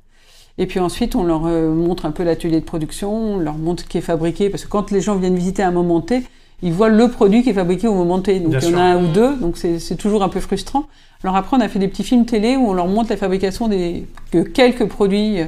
[0.59, 3.83] Et puis ensuite, on leur euh, montre un peu l'atelier de production, on leur montre
[3.83, 6.22] ce qui est fabriqué, parce que quand les gens viennent visiter à un moment T,
[6.62, 8.38] ils voient le produit qui est fabriqué au moment T.
[8.38, 10.87] Donc il y en a un ou deux, donc c'est toujours un peu frustrant.
[11.25, 13.68] Alors après, on a fait des petits films télé où on leur montre la fabrication
[13.68, 15.46] des, de quelques produits euh,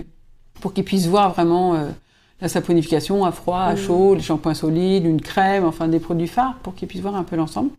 [0.60, 1.88] pour qu'ils puissent voir vraiment euh,
[2.44, 6.56] la saponification à froid, à chaud, les shampoings solides, une crème, enfin des produits phares
[6.62, 7.70] pour qu'ils puissent voir un peu l'ensemble.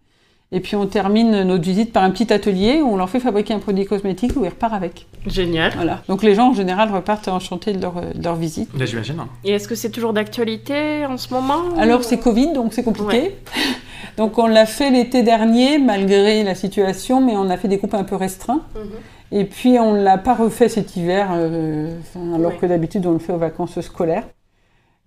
[0.52, 3.54] Et puis on termine notre visite par un petit atelier où on leur fait fabriquer
[3.54, 5.06] un produit cosmétique où ils repartent avec.
[5.28, 5.72] Génial.
[5.76, 6.02] Voilà.
[6.08, 8.68] Donc les gens en général repartent enchantés de leur, de leur visite.
[8.74, 9.18] J'imagine.
[9.44, 13.36] Et est-ce que c'est toujours d'actualité en ce moment Alors c'est Covid, donc c'est compliqué.
[14.18, 17.94] donc on l'a fait l'été dernier malgré la situation, mais on a fait des groupes
[17.94, 18.64] un peu restreints.
[18.74, 19.40] Mhm.
[19.40, 22.00] Et puis on ne l'a pas refait cet hiver, euh,
[22.34, 24.24] alors que d'habitude on le fait aux vacances scolaires.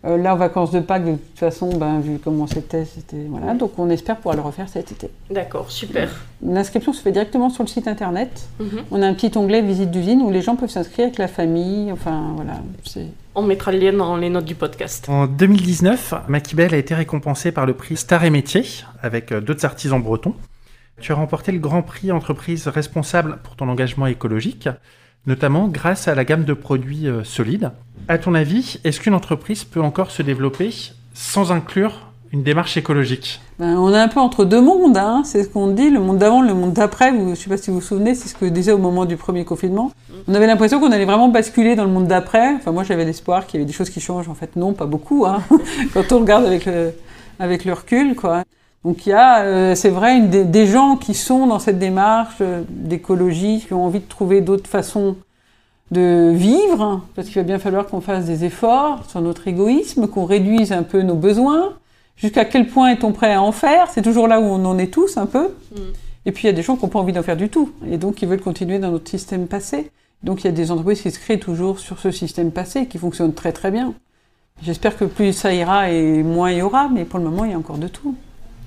[0.05, 3.55] Euh, là, en vacances de Pâques, de toute façon, ben, vu comment c'était, c'était voilà.
[3.55, 5.11] Donc, on espère pouvoir le refaire cet été.
[5.29, 6.09] D'accord, super.
[6.41, 8.49] L'inscription se fait directement sur le site internet.
[8.61, 8.85] Mhm.
[8.93, 11.91] On a un petit onglet visite d'usine où les gens peuvent s'inscrire avec la famille.
[11.91, 12.61] Enfin, voilà.
[13.35, 15.09] On mettra le lien dans les notes du podcast.
[15.09, 18.65] En 2019, Maquibel a été récompensé par le prix Star et Métier
[19.03, 20.35] avec euh, d'autres artisans bretons.
[21.01, 24.69] Tu as remporté le Grand Prix Entreprise Responsable pour ton engagement écologique,
[25.27, 27.71] notamment grâce à la gamme de produits euh, solides.
[28.09, 30.73] À ton avis, est-ce qu'une entreprise peut encore se développer
[31.15, 33.41] sans inclure une démarche écologique?
[33.59, 35.23] Ben, On est un peu entre deux mondes, hein.
[35.25, 37.11] c'est ce qu'on dit, le monde d'avant, le monde d'après.
[37.11, 39.05] Je ne sais pas si vous vous souvenez, c'est ce que je disais au moment
[39.05, 39.93] du premier confinement.
[40.27, 42.55] On avait l'impression qu'on allait vraiment basculer dans le monde d'après.
[42.55, 44.29] Enfin, moi, j'avais l'espoir qu'il y avait des choses qui changent.
[44.29, 45.43] En fait, non, pas beaucoup, hein.
[45.95, 46.93] quand on regarde avec le,
[47.39, 48.15] avec le recul.
[48.15, 48.45] Quoi.
[48.85, 52.37] Donc il y a, euh, c'est vrai, des, des, gens qui sont dans cette démarche
[52.41, 55.17] euh, d'écologie, qui ont envie de trouver d'autres façons
[55.91, 60.27] de vivre, parce qu'il va bien falloir qu'on fasse des efforts sur notre égoïsme, qu'on
[60.27, 61.75] réduise un peu nos besoins.
[62.17, 63.89] Jusqu'à quel point est-on prêt à en faire?
[63.91, 65.49] C'est toujours là où on en est tous un peu.
[65.73, 65.81] Mm.
[66.27, 67.73] Et puis il y a des gens qui n'ont pas envie d'en faire du tout,
[67.91, 69.91] et donc qui veulent continuer dans notre système passé.
[70.23, 72.99] Donc il y a des entreprises qui se créent toujours sur ce système passé, qui
[72.99, 73.95] fonctionne très très bien.
[74.63, 77.53] J'espère que plus ça ira et moins il y aura, mais pour le moment il
[77.53, 78.15] y a encore de tout.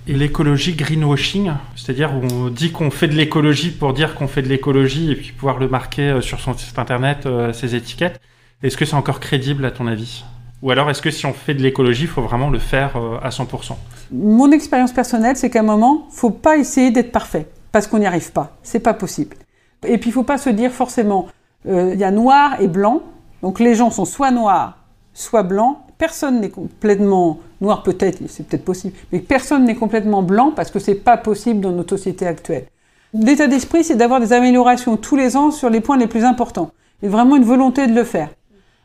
[0.07, 4.41] Et l'écologie greenwashing, c'est-à-dire où on dit qu'on fait de l'écologie pour dire qu'on fait
[4.41, 8.19] de l'écologie et puis pouvoir le marquer euh, sur son site internet, euh, ses étiquettes,
[8.63, 10.23] est-ce que c'est encore crédible à ton avis?
[10.63, 13.19] Ou alors est-ce que si on fait de l'écologie, il faut vraiment le faire euh,
[13.21, 13.75] à 100%
[14.11, 17.99] Mon expérience personnelle, c'est qu'à un moment, il faut pas essayer d'être parfait parce qu'on
[17.99, 18.57] n'y arrive pas.
[18.63, 19.37] C'est pas possible.
[19.85, 21.27] Et puis il faut pas se dire forcément,
[21.65, 23.03] il y a noir et blanc.
[23.43, 24.77] Donc les gens sont soit noirs,
[25.13, 25.77] soit blancs.
[26.01, 30.79] Personne n'est complètement Noir peut-être, c'est peut-être possible, mais personne n'est complètement blanc parce que
[30.79, 32.65] c'est pas possible dans notre société actuelle.
[33.13, 36.71] L'état d'esprit, c'est d'avoir des améliorations tous les ans sur les points les plus importants,
[37.03, 38.29] et vraiment une volonté de le faire.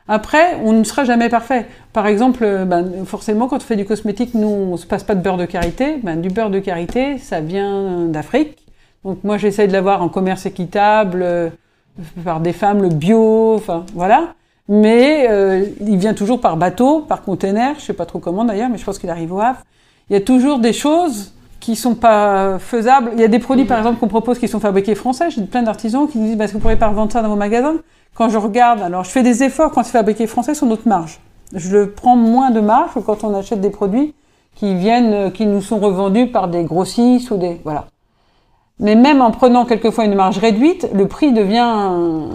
[0.08, 1.64] Après, on ne sera jamais parfait.
[1.94, 5.14] Par exemple, ben, forcément, quand on fait du cosmétique, nous, on ne se passe pas
[5.14, 5.96] de beurre de karité.
[6.02, 8.58] Ben, du beurre de karité, ça vient d'Afrique.
[9.04, 11.48] Donc moi, j'essaye de l'avoir en commerce équitable, euh,
[12.22, 14.34] par des femmes, le bio, enfin voilà
[14.68, 18.68] mais euh, il vient toujours par bateau, par container, je sais pas trop comment d'ailleurs,
[18.68, 19.60] mais je pense qu'il arrive au Havre.
[20.10, 23.10] Il y a toujours des choses qui sont pas faisables.
[23.14, 25.30] Il y a des produits, par exemple, qu'on propose qui sont fabriqués français.
[25.30, 27.28] J'ai plein d'artisans qui nous disent, bah, est-ce que vous pourriez pas revendre ça dans
[27.28, 27.76] vos magasins?
[28.14, 31.20] Quand je regarde, alors je fais des efforts quand c'est fabriqué français sur notre marge.
[31.52, 34.14] Je prends moins de marge quand on achète des produits
[34.54, 37.86] qui viennent, qui nous sont revendus par des grossistes ou des, voilà.
[38.78, 42.28] Mais même en prenant quelquefois une marge réduite, le prix devient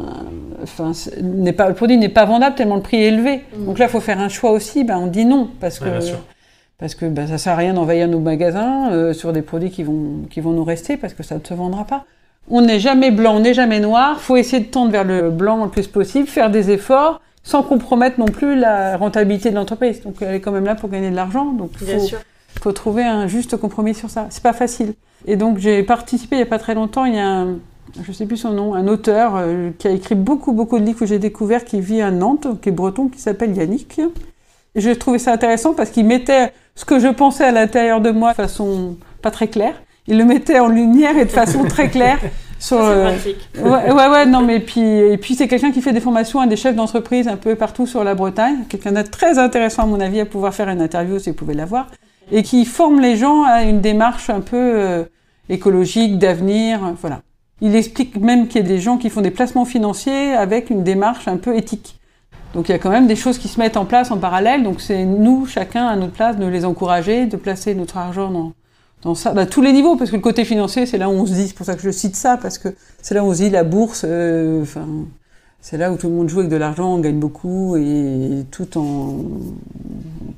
[0.63, 3.43] enfin, n'est pas, le produit n'est pas vendable tellement le prix est élevé.
[3.55, 3.65] Mm.
[3.65, 4.83] Donc là, il faut faire un choix aussi.
[4.83, 5.85] Ben, on dit non parce que
[6.77, 9.83] parce que ben, ça sert à rien d'envahir nos magasins euh, sur des produits qui
[9.83, 12.05] vont qui vont nous rester parce que ça ne se vendra pas.
[12.49, 14.19] On n'est jamais blanc, on n'est jamais noir.
[14.19, 18.19] Faut essayer de tendre vers le blanc le plus possible, faire des efforts sans compromettre
[18.19, 20.01] non plus la rentabilité de l'entreprise.
[20.01, 21.45] Donc elle est quand même là pour gagner de l'argent.
[21.45, 22.17] Donc il faut,
[22.61, 24.27] faut trouver un juste compromis sur ça.
[24.29, 24.93] C'est pas facile.
[25.25, 27.05] Et donc j'ai participé il y a pas très longtemps.
[27.05, 27.57] Il y a un,
[28.01, 30.85] je ne sais plus son nom, un auteur euh, qui a écrit beaucoup, beaucoup de
[30.85, 33.99] livres que j'ai découvert, qui vit à Nantes, qui est breton, qui s'appelle Yannick.
[34.75, 38.11] Et j'ai trouvé ça intéressant parce qu'il mettait ce que je pensais à l'intérieur de
[38.11, 39.81] moi de façon pas très claire.
[40.07, 42.19] Il le mettait en lumière et de façon très claire.
[42.59, 43.17] Sur, euh,
[43.57, 46.45] ouais, ouais, ouais, non, mais puis, et puis c'est quelqu'un qui fait des formations à
[46.45, 48.65] des chefs d'entreprise un peu partout sur la Bretagne.
[48.69, 51.55] Quelqu'un de très intéressant, à mon avis, à pouvoir faire une interview si vous pouvez
[51.55, 51.87] l'avoir.
[52.31, 55.05] Et qui forme les gens à une démarche un peu euh,
[55.49, 57.21] écologique, d'avenir, voilà.
[57.61, 60.83] Il explique même qu'il y a des gens qui font des placements financiers avec une
[60.83, 61.97] démarche un peu éthique.
[62.53, 64.63] Donc il y a quand même des choses qui se mettent en place en parallèle.
[64.63, 68.53] Donc c'est nous, chacun à notre place, de les encourager, de placer notre argent dans,
[69.03, 71.25] dans ça, à tous les niveaux, parce que le côté financier, c'est là où on
[71.25, 72.69] se dit, c'est pour ça que je cite ça, parce que
[73.01, 74.65] c'est là où on se dit la bourse, euh,
[75.61, 78.77] c'est là où tout le monde joue avec de l'argent, on gagne beaucoup, et tout
[78.77, 79.17] en,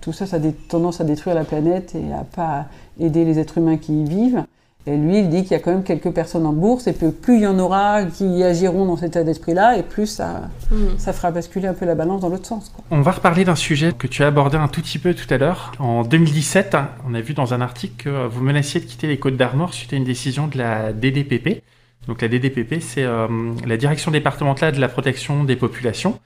[0.01, 2.65] tout ça, ça a des tendances à détruire la planète et à pas
[2.99, 4.43] aider les êtres humains qui y vivent.
[4.85, 7.09] Et lui, il dit qu'il y a quand même quelques personnes en bourse et que
[7.09, 10.97] plus il y en aura qui agiront dans cet état d'esprit-là, et plus ça, mm.
[10.97, 12.73] ça fera basculer un peu la balance dans l'autre sens.
[12.91, 15.37] On va reparler d'un sujet que tu as abordé un tout petit peu tout à
[15.37, 15.71] l'heure.
[15.79, 16.75] En 2017,
[17.07, 19.93] on a vu dans un article que vous menaciez de quitter les Côtes d'Armor suite
[19.93, 21.63] à une décision de la DDPP.
[22.09, 23.27] Donc la DDPP, c'est euh,
[23.65, 26.19] la Direction départementale de la protection des populations,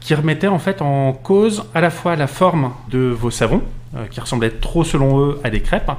[0.00, 3.62] qui remettait en fait en cause à la fois la forme de vos savons,
[3.94, 5.92] euh, qui ressemblaient trop selon eux à des crêpes,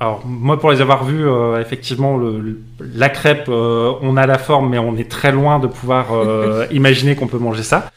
[0.00, 2.60] alors moi pour les avoir vus, euh, effectivement, le,
[2.94, 6.66] la crêpe, euh, on a la forme, mais on est très loin de pouvoir euh,
[6.72, 7.90] imaginer qu'on peut manger ça.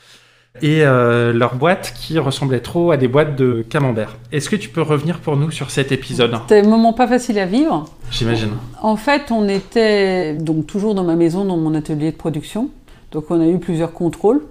[0.63, 4.17] Et leur boîte qui ressemblait trop à des boîtes de camembert.
[4.31, 6.35] Est-ce que tu peux revenir pour nous sur cet épisode?
[6.47, 7.85] C'était un moment pas facile à vivre.
[8.09, 8.53] J'imagine.
[8.81, 12.71] En fait, on était donc toujours dans ma maison, dans mon atelier de production.
[13.11, 14.41] Donc on a eu plusieurs contrôles.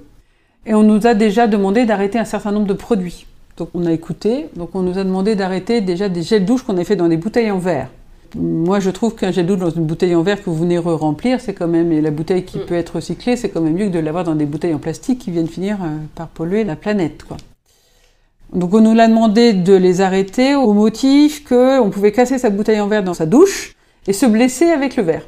[0.64, 3.26] Et on nous a déjà demandé d'arrêter un certain nombre de produits.
[3.56, 6.74] Donc on a écouté, donc on nous a demandé d'arrêter déjà des gels douche qu'on
[6.74, 7.88] avait fait dans des bouteilles en verre.
[8.34, 11.40] Moi, je trouve qu'un gel douche dans une bouteille en verre que vous venez re-remplir,
[11.40, 12.66] c'est quand même, et la bouteille qui mm.
[12.66, 15.20] peut être recyclée, c'est quand même mieux que de l'avoir dans des bouteilles en plastique
[15.20, 17.36] qui viennent finir euh, par polluer la planète, quoi.
[18.52, 22.80] Donc on nous l'a demandé de les arrêter au motif qu'on pouvait casser sa bouteille
[22.80, 23.74] en verre dans sa douche
[24.06, 25.22] et se blesser avec le verre.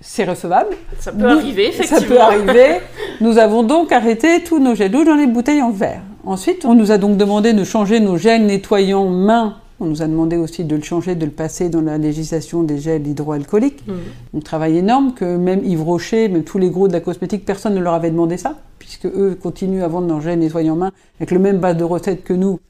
[0.00, 0.76] C'est recevable.
[0.98, 1.98] Ça peut arriver, effectivement.
[1.98, 2.80] Ça peut arriver.
[3.20, 6.02] Nous avons donc arrêté tous nos gels douche dans les bouteilles en verre.
[6.24, 10.06] Ensuite, on nous a donc demandé de changer nos gels nettoyants mains on nous a
[10.06, 13.86] demandé aussi de le changer, de le passer dans la législation des gels hydroalcooliques.
[13.86, 14.36] Mmh.
[14.36, 17.74] Un travail énorme que même Yves Rocher, même tous les gros de la cosmétique, personne
[17.74, 21.30] ne leur avait demandé ça, puisque eux continuent à vendre leurs gels nettoyants main avec
[21.30, 22.60] le même base de recettes que nous,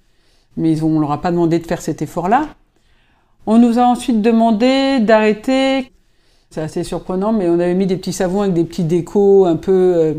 [0.56, 2.46] mais on ne leur a pas demandé de faire cet effort-là.
[3.46, 5.90] On nous a ensuite demandé d'arrêter,
[6.50, 9.56] c'est assez surprenant, mais on avait mis des petits savons avec des petits décos un
[9.56, 10.14] peu euh,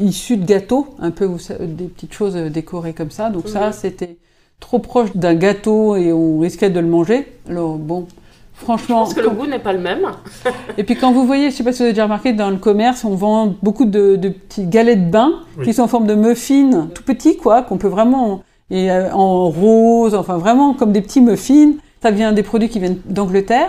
[0.00, 1.28] issus de gâteaux, un peu
[1.60, 3.30] des petites choses décorées comme ça.
[3.30, 3.72] Donc ça, mmh.
[3.72, 4.16] c'était
[4.60, 7.26] trop proche d'un gâteau et on risquait de le manger.
[7.48, 8.06] Alors bon,
[8.54, 9.04] franchement.
[9.04, 10.06] Je pense que le goût n'est pas le même.
[10.78, 12.56] et puis quand vous voyez, je sais pas si vous avez déjà remarqué, dans le
[12.56, 15.32] commerce, on vend beaucoup de, de petites galettes de bain
[15.64, 19.50] qui sont en forme de muffins, tout petits quoi, qu'on peut vraiment et euh, en
[19.50, 21.74] rose, enfin vraiment comme des petits muffins.
[22.02, 23.68] Ça vient des produits qui viennent d'Angleterre.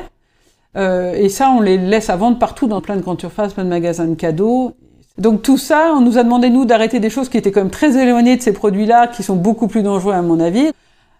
[0.76, 3.66] Euh, et ça, on les laisse à vendre partout dans plein de grandes surfaces, plein
[3.66, 4.74] de magasins de cadeaux.
[5.17, 7.69] Donc tout ça, on nous a demandé, nous, d'arrêter des choses qui étaient quand même
[7.69, 10.71] très éloignées de ces produits-là, qui sont beaucoup plus dangereux à mon avis.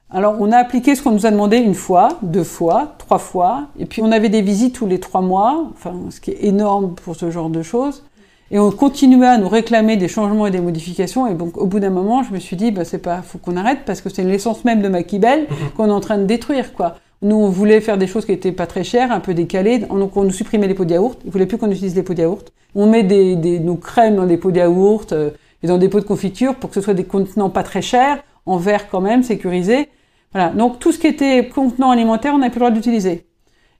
[0.10, 3.67] Alors on a appliqué ce qu'on nous a demandé une fois, deux fois, trois fois,
[3.79, 6.95] et puis on avait des visites tous les trois mois, enfin ce qui est énorme
[6.95, 8.03] pour ce genre de choses.
[8.51, 11.25] Et on continuait à nous réclamer des changements et des modifications.
[11.25, 13.58] Et donc, au bout d'un moment, je me suis dit, bah, c'est pas, faut qu'on
[13.58, 16.97] arrête parce que c'est l'essence même de Maquibel qu'on est en train de détruire, quoi.
[17.24, 19.80] Nous, on voulait faire des choses qui étaient pas très chères, un peu décalées.
[19.80, 21.20] Donc, on nous supprimait les pots de yaourt.
[21.26, 22.52] Ils voulaient plus qu'on utilise les pots de yaourt.
[22.76, 25.32] On met des, des, nos crèmes dans des pots de yaourt euh,
[25.64, 28.22] et dans des pots de confiture pour que ce soit des contenants pas très chers,
[28.46, 29.88] en verre quand même, sécurisés.
[30.34, 30.50] Voilà.
[30.50, 33.26] Donc tout ce qui était contenant alimentaire, on n'a plus le droit d'utiliser.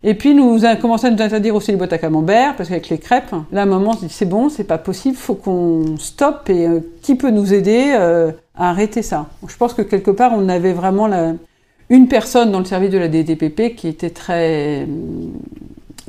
[0.06, 2.90] Et puis nous avons commencé à nous interdire aussi les boîtes à camembert, parce qu'avec
[2.90, 6.68] les crêpes, là on se dit c'est bon, c'est pas possible, faut qu'on stoppe et
[6.68, 9.28] euh, qui peut nous aider euh, à arrêter ça?
[9.48, 11.34] Je pense que quelque part on avait vraiment la...
[11.94, 14.86] une personne dans le service de la DDPP qui était très euh,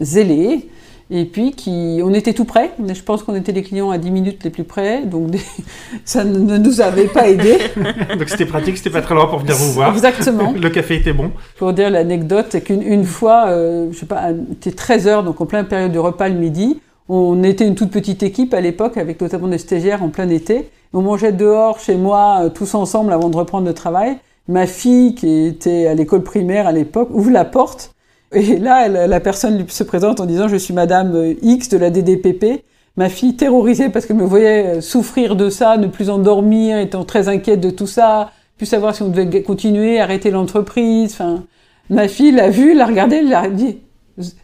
[0.00, 0.68] zélée,
[1.10, 2.70] et puis, qui, on était tout près.
[2.78, 5.04] Je pense qu'on était les clients à 10 minutes les plus près.
[5.04, 5.32] Donc,
[6.06, 7.58] ça ne nous avait pas aidés.
[8.18, 9.92] donc, c'était pratique, c'était pas très loin pour venir vous voir.
[9.92, 10.52] Exactement.
[10.60, 11.30] Le café était bon.
[11.58, 15.46] Pour dire l'anecdote, c'est qu'une fois, euh, je sais pas, était 13 heures, donc en
[15.46, 16.80] pleine période de repas le midi.
[17.10, 20.70] On était une toute petite équipe à l'époque, avec notamment des stagiaires en plein été.
[20.94, 24.16] On mangeait dehors, chez moi, euh, tous ensemble avant de reprendre le travail.
[24.48, 27.94] Ma fille, qui était à l'école primaire à l'époque, ouvre la porte
[28.34, 31.90] et là, la personne se présente en disant Je suis Madame euh, X de la
[31.90, 32.64] DDPP.
[32.96, 37.04] Ma fille, terrorisée parce qu'elle me voyait euh, souffrir de ça, ne plus endormir, étant
[37.04, 41.12] très inquiète de tout ça, plus savoir si on devait continuer, arrêter l'entreprise.
[41.12, 41.44] Enfin,
[41.90, 43.78] ma fille l'a vue, l'a regardée, elle l'a dit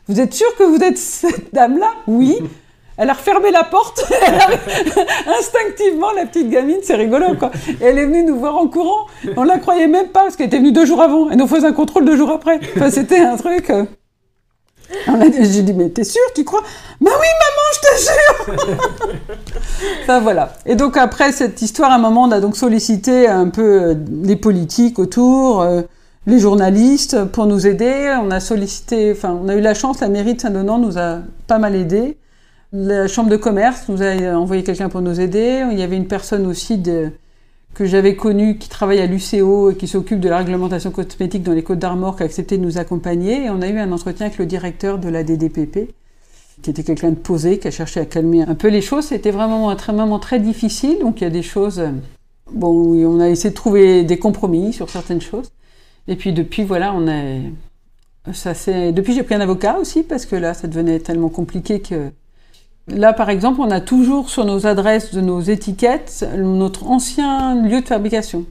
[0.06, 1.90] Vous êtes sûr que vous êtes cette dame-là?
[2.06, 2.38] Oui.
[3.00, 4.04] Elle a refermé la porte.
[5.38, 7.50] Instinctivement, la petite gamine, c'est rigolo, quoi.
[7.80, 9.06] Elle est venue nous voir en courant.
[9.38, 11.30] On la croyait même pas, parce qu'elle était venue deux jours avant.
[11.30, 12.60] Elle nous faisait un contrôle deux jours après.
[12.76, 13.70] Enfin, c'était un truc.
[13.70, 13.84] Euh.
[15.40, 16.60] J'ai dit, mais t'es sûr, tu crois?
[17.00, 18.76] Bah oui, maman, je te jure
[20.02, 20.52] Enfin voilà.
[20.66, 23.94] Et donc après cette histoire, à un moment, on a donc sollicité un peu euh,
[24.22, 25.82] les politiques autour, euh,
[26.26, 28.14] les journalistes pour nous aider.
[28.22, 31.20] On a sollicité, enfin, on a eu la chance, la mairie de Saint-Donant nous a
[31.46, 32.18] pas mal aidés.
[32.72, 35.66] La chambre de commerce nous a envoyé quelqu'un pour nous aider.
[35.72, 37.11] Il y avait une personne aussi de,
[37.74, 41.52] que j'avais connue qui travaille à l'UCO et qui s'occupe de la réglementation cosmétique dans
[41.52, 43.46] les Côtes d'Armor qui a accepté de nous accompagner.
[43.46, 45.92] Et on a eu un entretien avec le directeur de la DDPP
[46.62, 49.06] qui était quelqu'un de posé, qui a cherché à calmer un peu les choses.
[49.06, 50.98] C'était vraiment un moment très difficile.
[51.00, 51.83] Donc il y a des choses.
[52.52, 55.50] Bon, on a essayé de trouver des compromis sur certaines choses.
[56.06, 57.40] Et puis depuis, voilà, on a.
[58.33, 58.52] Ça,
[58.92, 62.12] Depuis, j'ai pris un avocat aussi parce que là, ça devenait tellement compliqué que
[62.94, 67.81] Là, par exemple, on a toujours sur nos adresses de nos étiquettes notre ancien lieu
[67.81, 68.44] de fabrication.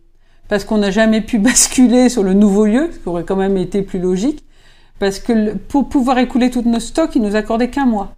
[0.47, 3.57] Parce qu'on n'a jamais pu basculer sur le nouveau lieu, ce qui aurait quand même
[3.57, 4.43] été plus logique.
[4.99, 8.15] Parce que pour pouvoir écouler tous nos stocks, ils nous accordaient qu'un mois.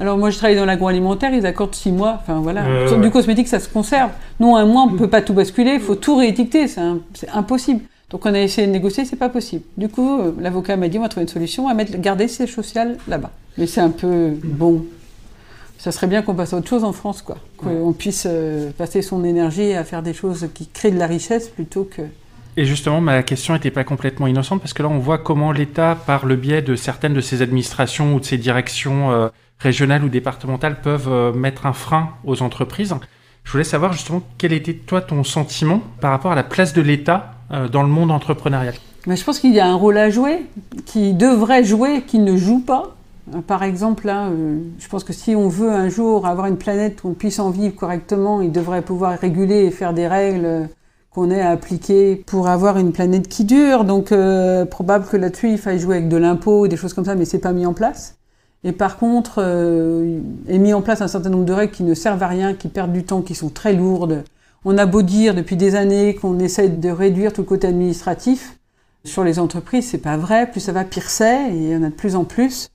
[0.00, 2.18] Alors moi, je travaille dans l'agroalimentaire, ils accordent six mois.
[2.20, 2.88] Enfin voilà.
[2.88, 4.10] Sur du cosmétique, ça se conserve.
[4.40, 5.74] Non, un mois, on ne peut pas tout basculer.
[5.74, 6.66] Il faut tout réétiqueter.
[6.66, 7.82] C'est impossible.
[8.10, 9.64] Donc on a essayé de négocier, c'est pas possible.
[9.78, 12.28] Du coup, euh, l'avocat m'a dit, on va trouver une solution, on va mettre, garder
[12.28, 13.30] ces sociales là-bas.
[13.56, 14.84] Mais c'est un peu bon
[15.82, 17.38] ça serait bien qu'on passe à autre chose en France, quoi.
[17.56, 21.48] Qu'on puisse euh, passer son énergie à faire des choses qui créent de la richesse
[21.48, 22.02] plutôt que.
[22.56, 25.98] Et justement, ma question n'était pas complètement innocente parce que là, on voit comment l'État,
[26.06, 29.28] par le biais de certaines de ses administrations ou de ses directions euh,
[29.58, 32.94] régionales ou départementales, peuvent euh, mettre un frein aux entreprises.
[33.42, 36.80] Je voulais savoir justement quel était toi ton sentiment par rapport à la place de
[36.80, 37.34] l'État
[37.72, 38.74] dans le monde entrepreneurial?
[39.08, 40.46] Mais je pense qu'il y a un rôle à jouer,
[40.86, 42.94] qui devrait jouer, qui ne joue pas.
[43.46, 47.08] Par exemple, euh, je pense que si on veut un jour avoir une planète où
[47.08, 50.68] on puisse en vivre correctement, il devrait pouvoir réguler et faire des règles
[51.10, 53.84] qu'on ait à appliquer pour avoir une planète qui dure.
[53.84, 57.14] Donc, euh, probable que là-dessus, il faille jouer avec de l'impôt, des choses comme ça,
[57.14, 58.16] mais c'est pas mis en place.
[58.64, 61.94] Et par contre, euh, est mis en place un certain nombre de règles qui ne
[61.94, 64.24] servent à rien, qui perdent du temps, qui sont très lourdes.
[64.64, 68.58] On a beau dire depuis des années qu'on essaie de réduire tout le côté administratif.
[69.04, 70.48] Sur les entreprises, c'est pas vrai.
[70.50, 71.50] Plus ça va, pire c'est.
[71.50, 72.71] Et il y en a de plus en plus.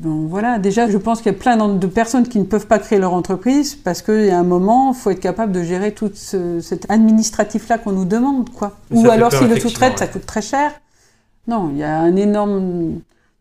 [0.00, 2.78] Donc voilà, déjà, je pense qu'il y a plein de personnes qui ne peuvent pas
[2.78, 5.92] créer leur entreprise parce qu'il y a un moment, il faut être capable de gérer
[5.92, 8.78] tout cet administratif-là qu'on nous demande, quoi.
[8.90, 10.72] Ou alors, si le sous-traite, ça coûte très cher.
[11.48, 13.00] Non, il y a un énorme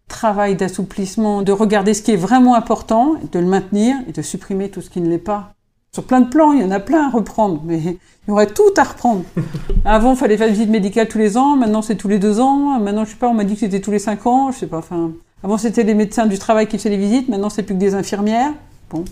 [0.09, 4.69] travail d'assouplissement, de regarder ce qui est vraiment important, de le maintenir et de supprimer
[4.69, 5.53] tout ce qui ne l'est pas.
[5.93, 7.97] Sur plein de plans, il y en a plein à reprendre, mais il
[8.27, 9.23] y aurait tout à reprendre.
[9.85, 12.41] Avant, il fallait faire une visite médicale tous les ans, maintenant c'est tous les deux
[12.41, 14.57] ans, maintenant je sais pas, on m'a dit que c'était tous les cinq ans, je
[14.57, 15.11] sais pas, enfin...
[15.43, 17.95] Avant c'était les médecins du travail qui faisaient les visites, maintenant c'est plus que des
[17.95, 18.51] infirmières.
[18.89, 19.05] Bon,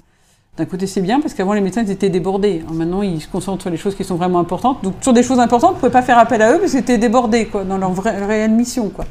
[0.57, 2.63] d'un côté c'est bien parce qu'avant les médecins étaient débordés.
[2.71, 4.83] maintenant ils se concentrent sur les choses qui sont vraiment importantes.
[4.83, 6.81] Donc sur des choses importantes, on ne pouvait pas faire appel à eux parce qu'ils
[6.81, 8.89] étaient débordés quoi, dans leur vraie, réelle mission.
[8.89, 9.05] Quoi.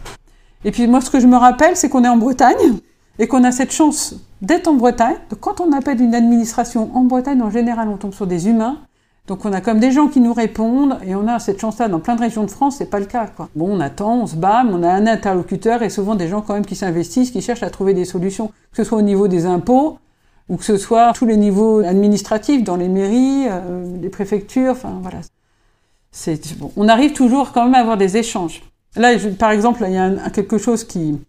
[0.64, 2.78] Et puis moi, ce que je me rappelle, c'est qu'on est en Bretagne
[3.18, 5.16] et qu'on a cette chance d'être en Bretagne.
[5.30, 8.78] Donc quand on appelle une administration en Bretagne, en général, on tombe sur des humains.
[9.26, 11.98] Donc on a comme des gens qui nous répondent et on a cette chance-là dans
[11.98, 13.26] plein de régions de France, c'est pas le cas.
[13.26, 13.48] Quoi.
[13.56, 16.54] Bon, on attend, on se bat, on a un interlocuteur et souvent des gens quand
[16.54, 19.46] même qui s'investissent, qui cherchent à trouver des solutions, que ce soit au niveau des
[19.46, 19.98] impôts
[20.48, 25.00] ou que ce soit tous les niveaux administratifs dans les mairies, euh, les préfectures, enfin
[25.02, 25.18] voilà.
[26.12, 26.70] C'est, bon.
[26.76, 28.62] On arrive toujours quand même à avoir des échanges.
[28.94, 31.20] Là, par exemple, il y a quelque chose qui...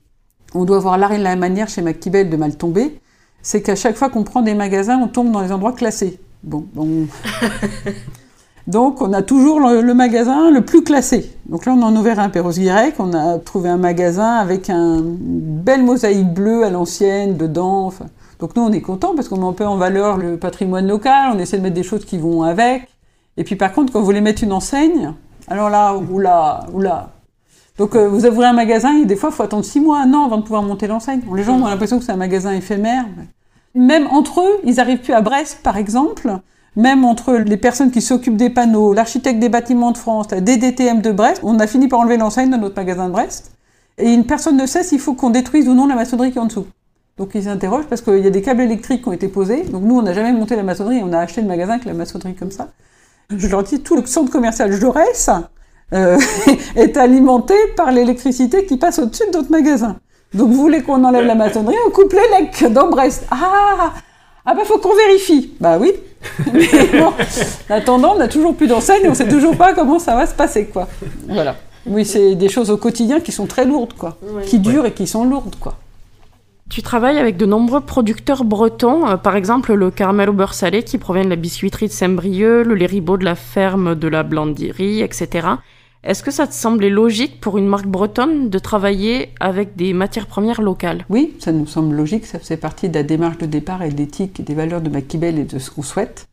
[0.53, 3.01] On doit voir l'arrêt de la manière chez McKibel de mal tomber,
[3.41, 6.19] c'est qu'à chaque fois qu'on prend des magasins, on tombe dans les endroits classés.
[6.47, 6.65] Bon.
[8.67, 11.31] Donc, on a toujours le, magasin le plus classé.
[11.47, 14.69] Donc là, on en a ouvert un Perros Guirec, on a trouvé un magasin avec
[14.69, 17.93] un, une belle mosaïque bleue à l'ancienne dedans.
[18.39, 21.31] donc nous, on est content parce qu'on met un peu en valeur le patrimoine local,
[21.33, 22.89] on essaie de mettre des choses qui vont avec.
[23.37, 25.13] Et puis par contre, quand vous voulez mettre une enseigne,
[25.47, 27.11] alors là, oula, oula,
[27.77, 30.13] donc euh, vous ouvrez un magasin et des fois il faut attendre six mois, un
[30.13, 31.21] an avant de pouvoir monter l'enseigne.
[31.33, 33.05] Les gens ont l'impression que c'est un magasin éphémère.
[33.75, 36.31] Même entre eux, ils n'arrivent plus à Brest par exemple.
[36.75, 41.01] Même entre les personnes qui s'occupent des panneaux, l'architecte des bâtiments de France, la DDTM
[41.01, 43.51] de Brest, on a fini par enlever l'enseigne de notre magasin de Brest.
[43.97, 46.41] Et une personne ne sait s'il faut qu'on détruise ou non la maçonnerie qui est
[46.41, 46.67] en dessous.
[47.17, 49.63] Donc ils s'interrogent parce qu'il y a des câbles électriques qui ont été posés.
[49.63, 51.93] Donc nous, on n'a jamais monté la maçonnerie, on a acheté le magasin avec la
[51.93, 52.69] maçonnerie comme ça.
[53.35, 55.29] Je leur dis, tout le centre commercial Jaurès,
[55.93, 56.19] euh,
[56.75, 59.97] est alimenté par l'électricité qui passe au-dessus de notre magasin.
[60.33, 63.25] Donc vous voulez qu'on enlève la maçonnerie, on coupe les lecs dans Brest.
[63.31, 63.93] Ah
[64.45, 65.53] Ah bah faut qu'on vérifie.
[65.59, 65.93] Bah oui.
[66.53, 66.67] Mais
[66.99, 67.13] bon,
[67.69, 70.33] en attendant, on n'a toujours plus d'enseigne, on sait toujours pas comment ça va se
[70.33, 70.87] passer, quoi.
[71.27, 71.55] Voilà.
[71.85, 74.17] Oui, c'est des choses au quotidien qui sont très lourdes, quoi.
[74.45, 75.75] Qui durent et qui sont lourdes, quoi.
[76.69, 80.83] Tu travailles avec de nombreux producteurs bretons, euh, par exemple le caramel au beurre salé
[80.83, 85.01] qui provient de la biscuiterie de Saint-Brieuc, le lait de la ferme de la Blandierie,
[85.01, 85.47] etc.
[86.07, 90.27] Est-ce que ça te semblait logique pour une marque bretonne de travailler avec des matières
[90.27, 91.03] premières locales?
[91.09, 92.25] Oui, ça nous semble logique.
[92.25, 94.89] Ça faisait partie de la démarche de départ et de l'éthique et des valeurs de
[94.89, 96.29] Maquibel et de ce qu'on souhaite.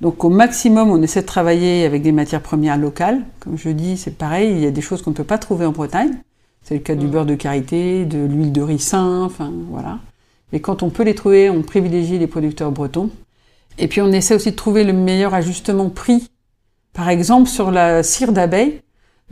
[0.00, 3.22] Donc au maximum, on essaie de travailler avec des matières premières locales.
[3.40, 5.66] Comme je dis, c'est pareil, il y a des choses qu'on ne peut pas trouver
[5.66, 6.12] en Bretagne.
[6.62, 7.10] C'est le cas du mm.
[7.10, 9.98] beurre de karité, de l'huile de ricin, enfin voilà.
[10.52, 13.10] Mais quand on peut les trouver, on privilégie les producteurs bretons.
[13.78, 16.28] Et puis on essaie aussi de trouver le meilleur ajustement prix.
[16.92, 18.80] Par exemple, sur la cire d'abeille,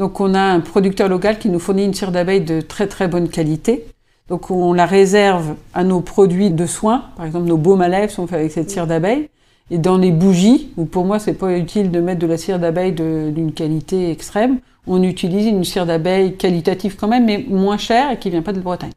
[0.00, 3.06] donc on a un producteur local qui nous fournit une cire d'abeille de très très
[3.06, 3.84] bonne qualité.
[4.30, 8.10] Donc on la réserve à nos produits de soins, par exemple nos baumes à lèvres
[8.10, 9.28] sont faits avec cette cire d'abeille.
[9.70, 12.58] Et dans les bougies, où pour moi c'est pas utile de mettre de la cire
[12.58, 18.10] d'abeille d'une qualité extrême, on utilise une cire d'abeille qualitative quand même, mais moins chère
[18.10, 18.92] et qui vient pas de Bretagne.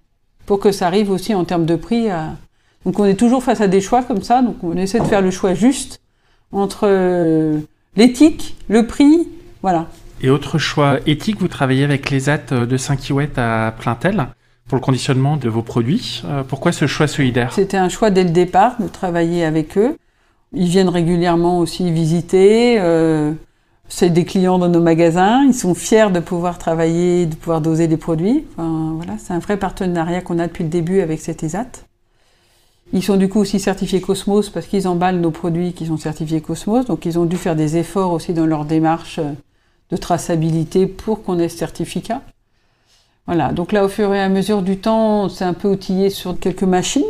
[0.46, 2.08] Pour que ça arrive aussi en termes de prix.
[2.86, 5.22] Donc on est toujours face à des choix comme ça, donc on essaie de faire
[5.22, 6.00] le choix juste
[6.54, 7.60] entre euh,
[7.98, 9.28] l'éthique, le prix,
[9.62, 9.88] voilà.
[10.24, 14.28] Et autre choix éthique, vous travaillez avec les AT de Saint-Kiouette à Plaintel
[14.70, 16.24] pour le conditionnement de vos produits.
[16.24, 17.52] Euh, pourquoi ce choix solidaire?
[17.52, 19.98] C'était un choix dès le départ de travailler avec eux.
[20.54, 22.80] Ils viennent régulièrement aussi visiter.
[22.80, 23.34] Euh,
[23.90, 25.44] c'est des clients dans nos magasins.
[25.44, 28.46] Ils sont fiers de pouvoir travailler, de pouvoir doser des produits.
[28.56, 31.84] Voilà, c'est un vrai partenariat qu'on a depuis le début avec cet ESAT.
[32.94, 36.40] Ils sont du coup aussi certifiés Cosmos parce qu'ils emballent nos produits qui sont certifiés
[36.40, 36.86] Cosmos.
[36.86, 39.34] Donc ils ont dû faire des efforts aussi dans leur démarche euh,
[39.90, 42.22] de traçabilité pour qu'on ait ce certificat.
[43.26, 46.38] Voilà, donc là au fur et à mesure du temps, c'est un peu outillé sur
[46.40, 47.04] quelques machines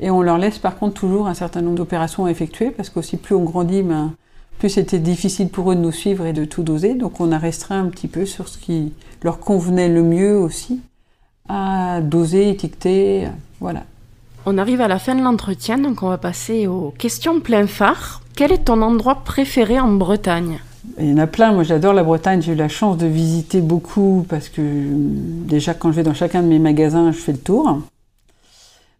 [0.00, 3.16] et on leur laisse par contre toujours un certain nombre d'opérations à effectuer parce qu'aussi
[3.16, 4.12] plus on grandit, ben,
[4.58, 7.38] Plus c'était difficile pour eux de nous suivre et de tout doser, donc on a
[7.38, 10.80] restreint un petit peu sur ce qui leur convenait le mieux aussi,
[11.48, 13.28] à doser, étiqueter,
[13.60, 13.84] voilà.
[14.46, 18.20] On arrive à la fin de l'entretien, donc on va passer aux questions plein phare.
[18.36, 20.60] Quel est ton endroit préféré en Bretagne?
[20.98, 23.60] Il y en a plein, moi j'adore la Bretagne, j'ai eu la chance de visiter
[23.60, 27.38] beaucoup parce que déjà quand je vais dans chacun de mes magasins, je fais le
[27.38, 27.80] tour.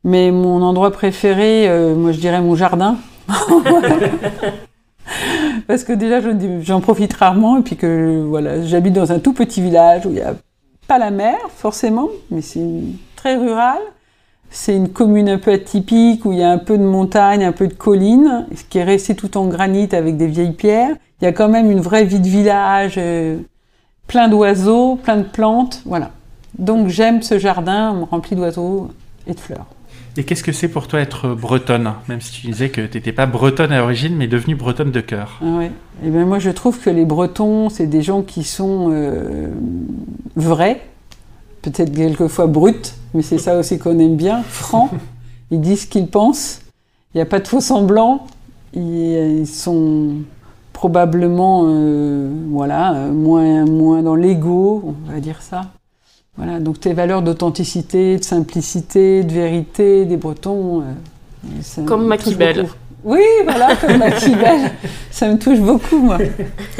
[0.02, 2.96] Mais mon endroit préféré, euh, moi je dirais mon jardin.
[5.66, 6.20] parce que déjà
[6.62, 10.16] j'en profite rarement et puis que voilà, j'habite dans un tout petit village où il
[10.16, 10.34] n'y a
[10.86, 12.82] pas la mer forcément, mais c'est
[13.16, 13.78] très rural.
[14.56, 17.50] C'est une commune un peu atypique où il y a un peu de montagne, un
[17.50, 20.94] peu de collines, ce qui est resté tout en granit avec des vieilles pierres.
[21.20, 23.38] Il y a quand même une vraie vie de village, euh,
[24.06, 26.12] plein d'oiseaux, plein de plantes, voilà.
[26.56, 28.90] Donc j'aime ce jardin rempli d'oiseaux
[29.26, 29.66] et de fleurs.
[30.16, 33.10] Et qu'est-ce que c'est pour toi être bretonne Même si tu disais que tu n'étais
[33.10, 35.40] pas bretonne à l'origine, mais devenue bretonne de cœur?
[35.42, 35.66] Ah ouais.
[35.66, 39.48] Et eh bien moi je trouve que les Bretons, c'est des gens qui sont euh,
[40.36, 40.80] vrais,
[41.64, 44.90] peut-être quelquefois bruts, mais c'est ça aussi qu'on aime bien, francs.
[45.50, 46.60] Ils disent ce qu'ils pensent.
[47.14, 48.26] Il n'y a pas de faux semblants.
[48.74, 50.16] Ils, sont
[50.72, 55.66] probablement euh, voilà, moins, moins dans l'ego, on va dire ça.
[56.36, 60.82] Voilà, donc tes valeurs d'authenticité, de simplicité, de vérité des Bretons.
[60.82, 62.66] Euh, comme Maquibel.
[63.04, 64.72] Oui, voilà, comme Maquibel.
[65.12, 66.18] ça me touche beaucoup, moi.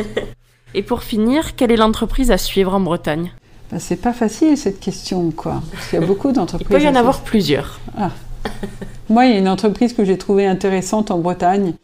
[0.75, 3.31] Et pour finir, quelle est l'entreprise à suivre en Bretagne?
[3.75, 5.63] Ben, C'est pas facile cette question, quoi.
[5.73, 6.69] Parce qu'il y a beaucoup d'entreprises.
[6.71, 7.81] Il peut y en avoir plusieurs.
[7.99, 8.11] Ah.
[9.11, 11.75] Moi, il y a une entreprise que j'ai trouvée intéressante en Bretagne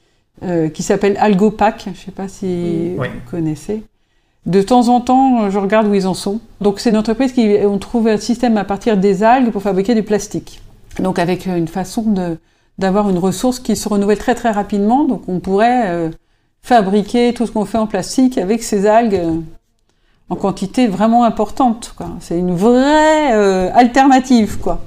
[0.44, 1.82] euh, qui s'appelle Algopac.
[1.84, 3.82] Je ne sais pas si vous connaissez.
[4.46, 6.40] De temps en temps, je regarde où ils en sont.
[6.60, 9.94] Donc, c'est une entreprise qui ont trouvé un système à partir des algues pour fabriquer
[9.96, 10.62] du plastique.
[11.00, 12.38] Donc, avec une façon de,
[12.78, 15.04] d'avoir une ressource qui se renouvelle très très rapidement.
[15.04, 16.10] Donc, on pourrait euh,
[16.62, 19.42] fabriquer tout ce qu'on fait en plastique avec ces algues
[20.30, 21.94] en quantité vraiment importante.
[22.20, 24.80] C'est une vraie euh, alternative, quoi.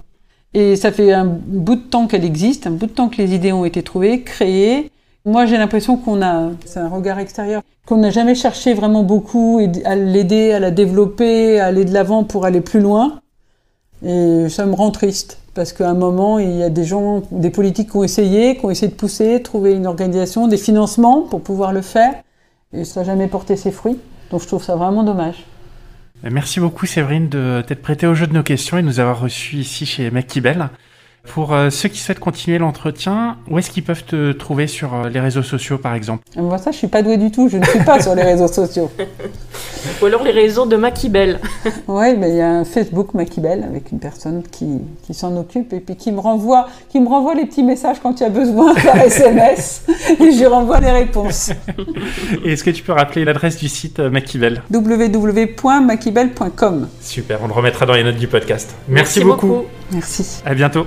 [0.53, 3.35] Et ça fait un bout de temps qu'elle existe, un bout de temps que les
[3.35, 4.89] idées ont été trouvées, créées.
[5.25, 9.59] Moi, j'ai l'impression qu'on a, c'est un regard extérieur, qu'on n'a jamais cherché vraiment beaucoup
[9.83, 13.19] à l'aider, à la développer, à aller de l'avant pour aller plus loin.
[14.05, 15.39] Et ça me rend triste.
[15.55, 18.65] Parce qu'à un moment, il y a des gens, des politiques qui ont essayé, qui
[18.65, 22.13] ont essayé de pousser, trouver une organisation, des financements pour pouvoir le faire.
[22.73, 23.97] Et ça n'a jamais porté ses fruits.
[24.34, 25.43] Donc je trouve ça vraiment dommage.
[26.23, 29.19] Merci beaucoup Séverine de t'être prêtée au jeu de nos questions et de nous avoir
[29.19, 30.69] reçus ici chez Bell.
[31.32, 35.09] Pour euh, ceux qui souhaitent continuer l'entretien, où est-ce qu'ils peuvent te trouver sur euh,
[35.09, 36.24] les réseaux sociaux, par exemple?
[36.36, 37.47] Moi, ça, je suis pas douée du tout.
[37.47, 38.91] Je ne suis pas sur les réseaux sociaux.
[40.01, 41.39] Ou alors les réseaux de Maquibel.
[41.88, 45.71] oui, mais il y a un Facebook Maquibel avec une personne qui, qui s'en occupe
[45.74, 48.30] et puis qui me renvoie, qui me renvoie les petits messages quand il y a
[48.30, 49.86] besoin par SMS
[50.19, 51.51] et je renvoie les réponses.
[52.43, 56.88] et est-ce que tu peux rappeler l'adresse du site euh, Maquibel www.maquibel.com.
[57.01, 58.76] Super, on le remettra dans les notes du podcast.
[58.88, 59.47] Merci, beaucoup.
[59.47, 59.65] beaucoup.
[59.91, 60.41] Merci.
[60.45, 60.86] À bientôt.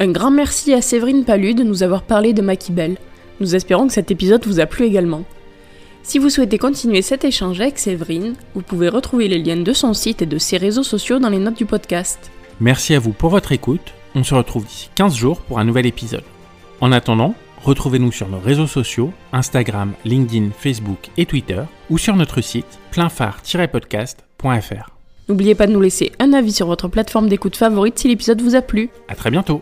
[0.00, 2.98] Un grand merci à Séverine Palu de nous avoir parlé de Maquibel.
[3.40, 5.24] Nous espérons que cet épisode vous a plu également.
[6.04, 9.94] Si vous souhaitez continuer cet échange avec Séverine, vous pouvez retrouver les liens de son
[9.94, 12.30] site et de ses réseaux sociaux dans les notes du podcast.
[12.60, 13.92] Merci à vous pour votre écoute.
[14.14, 16.22] On se retrouve d'ici 15 jours pour un nouvel épisode.
[16.80, 17.34] En attendant,
[17.64, 24.90] retrouvez-nous sur nos réseaux sociaux, Instagram, LinkedIn, Facebook et Twitter, ou sur notre site pleinphare-podcast.fr.
[25.28, 28.54] N'oubliez pas de nous laisser un avis sur votre plateforme d'écoute favorite si l'épisode vous
[28.54, 28.90] a plu.
[29.08, 29.60] À très bientôt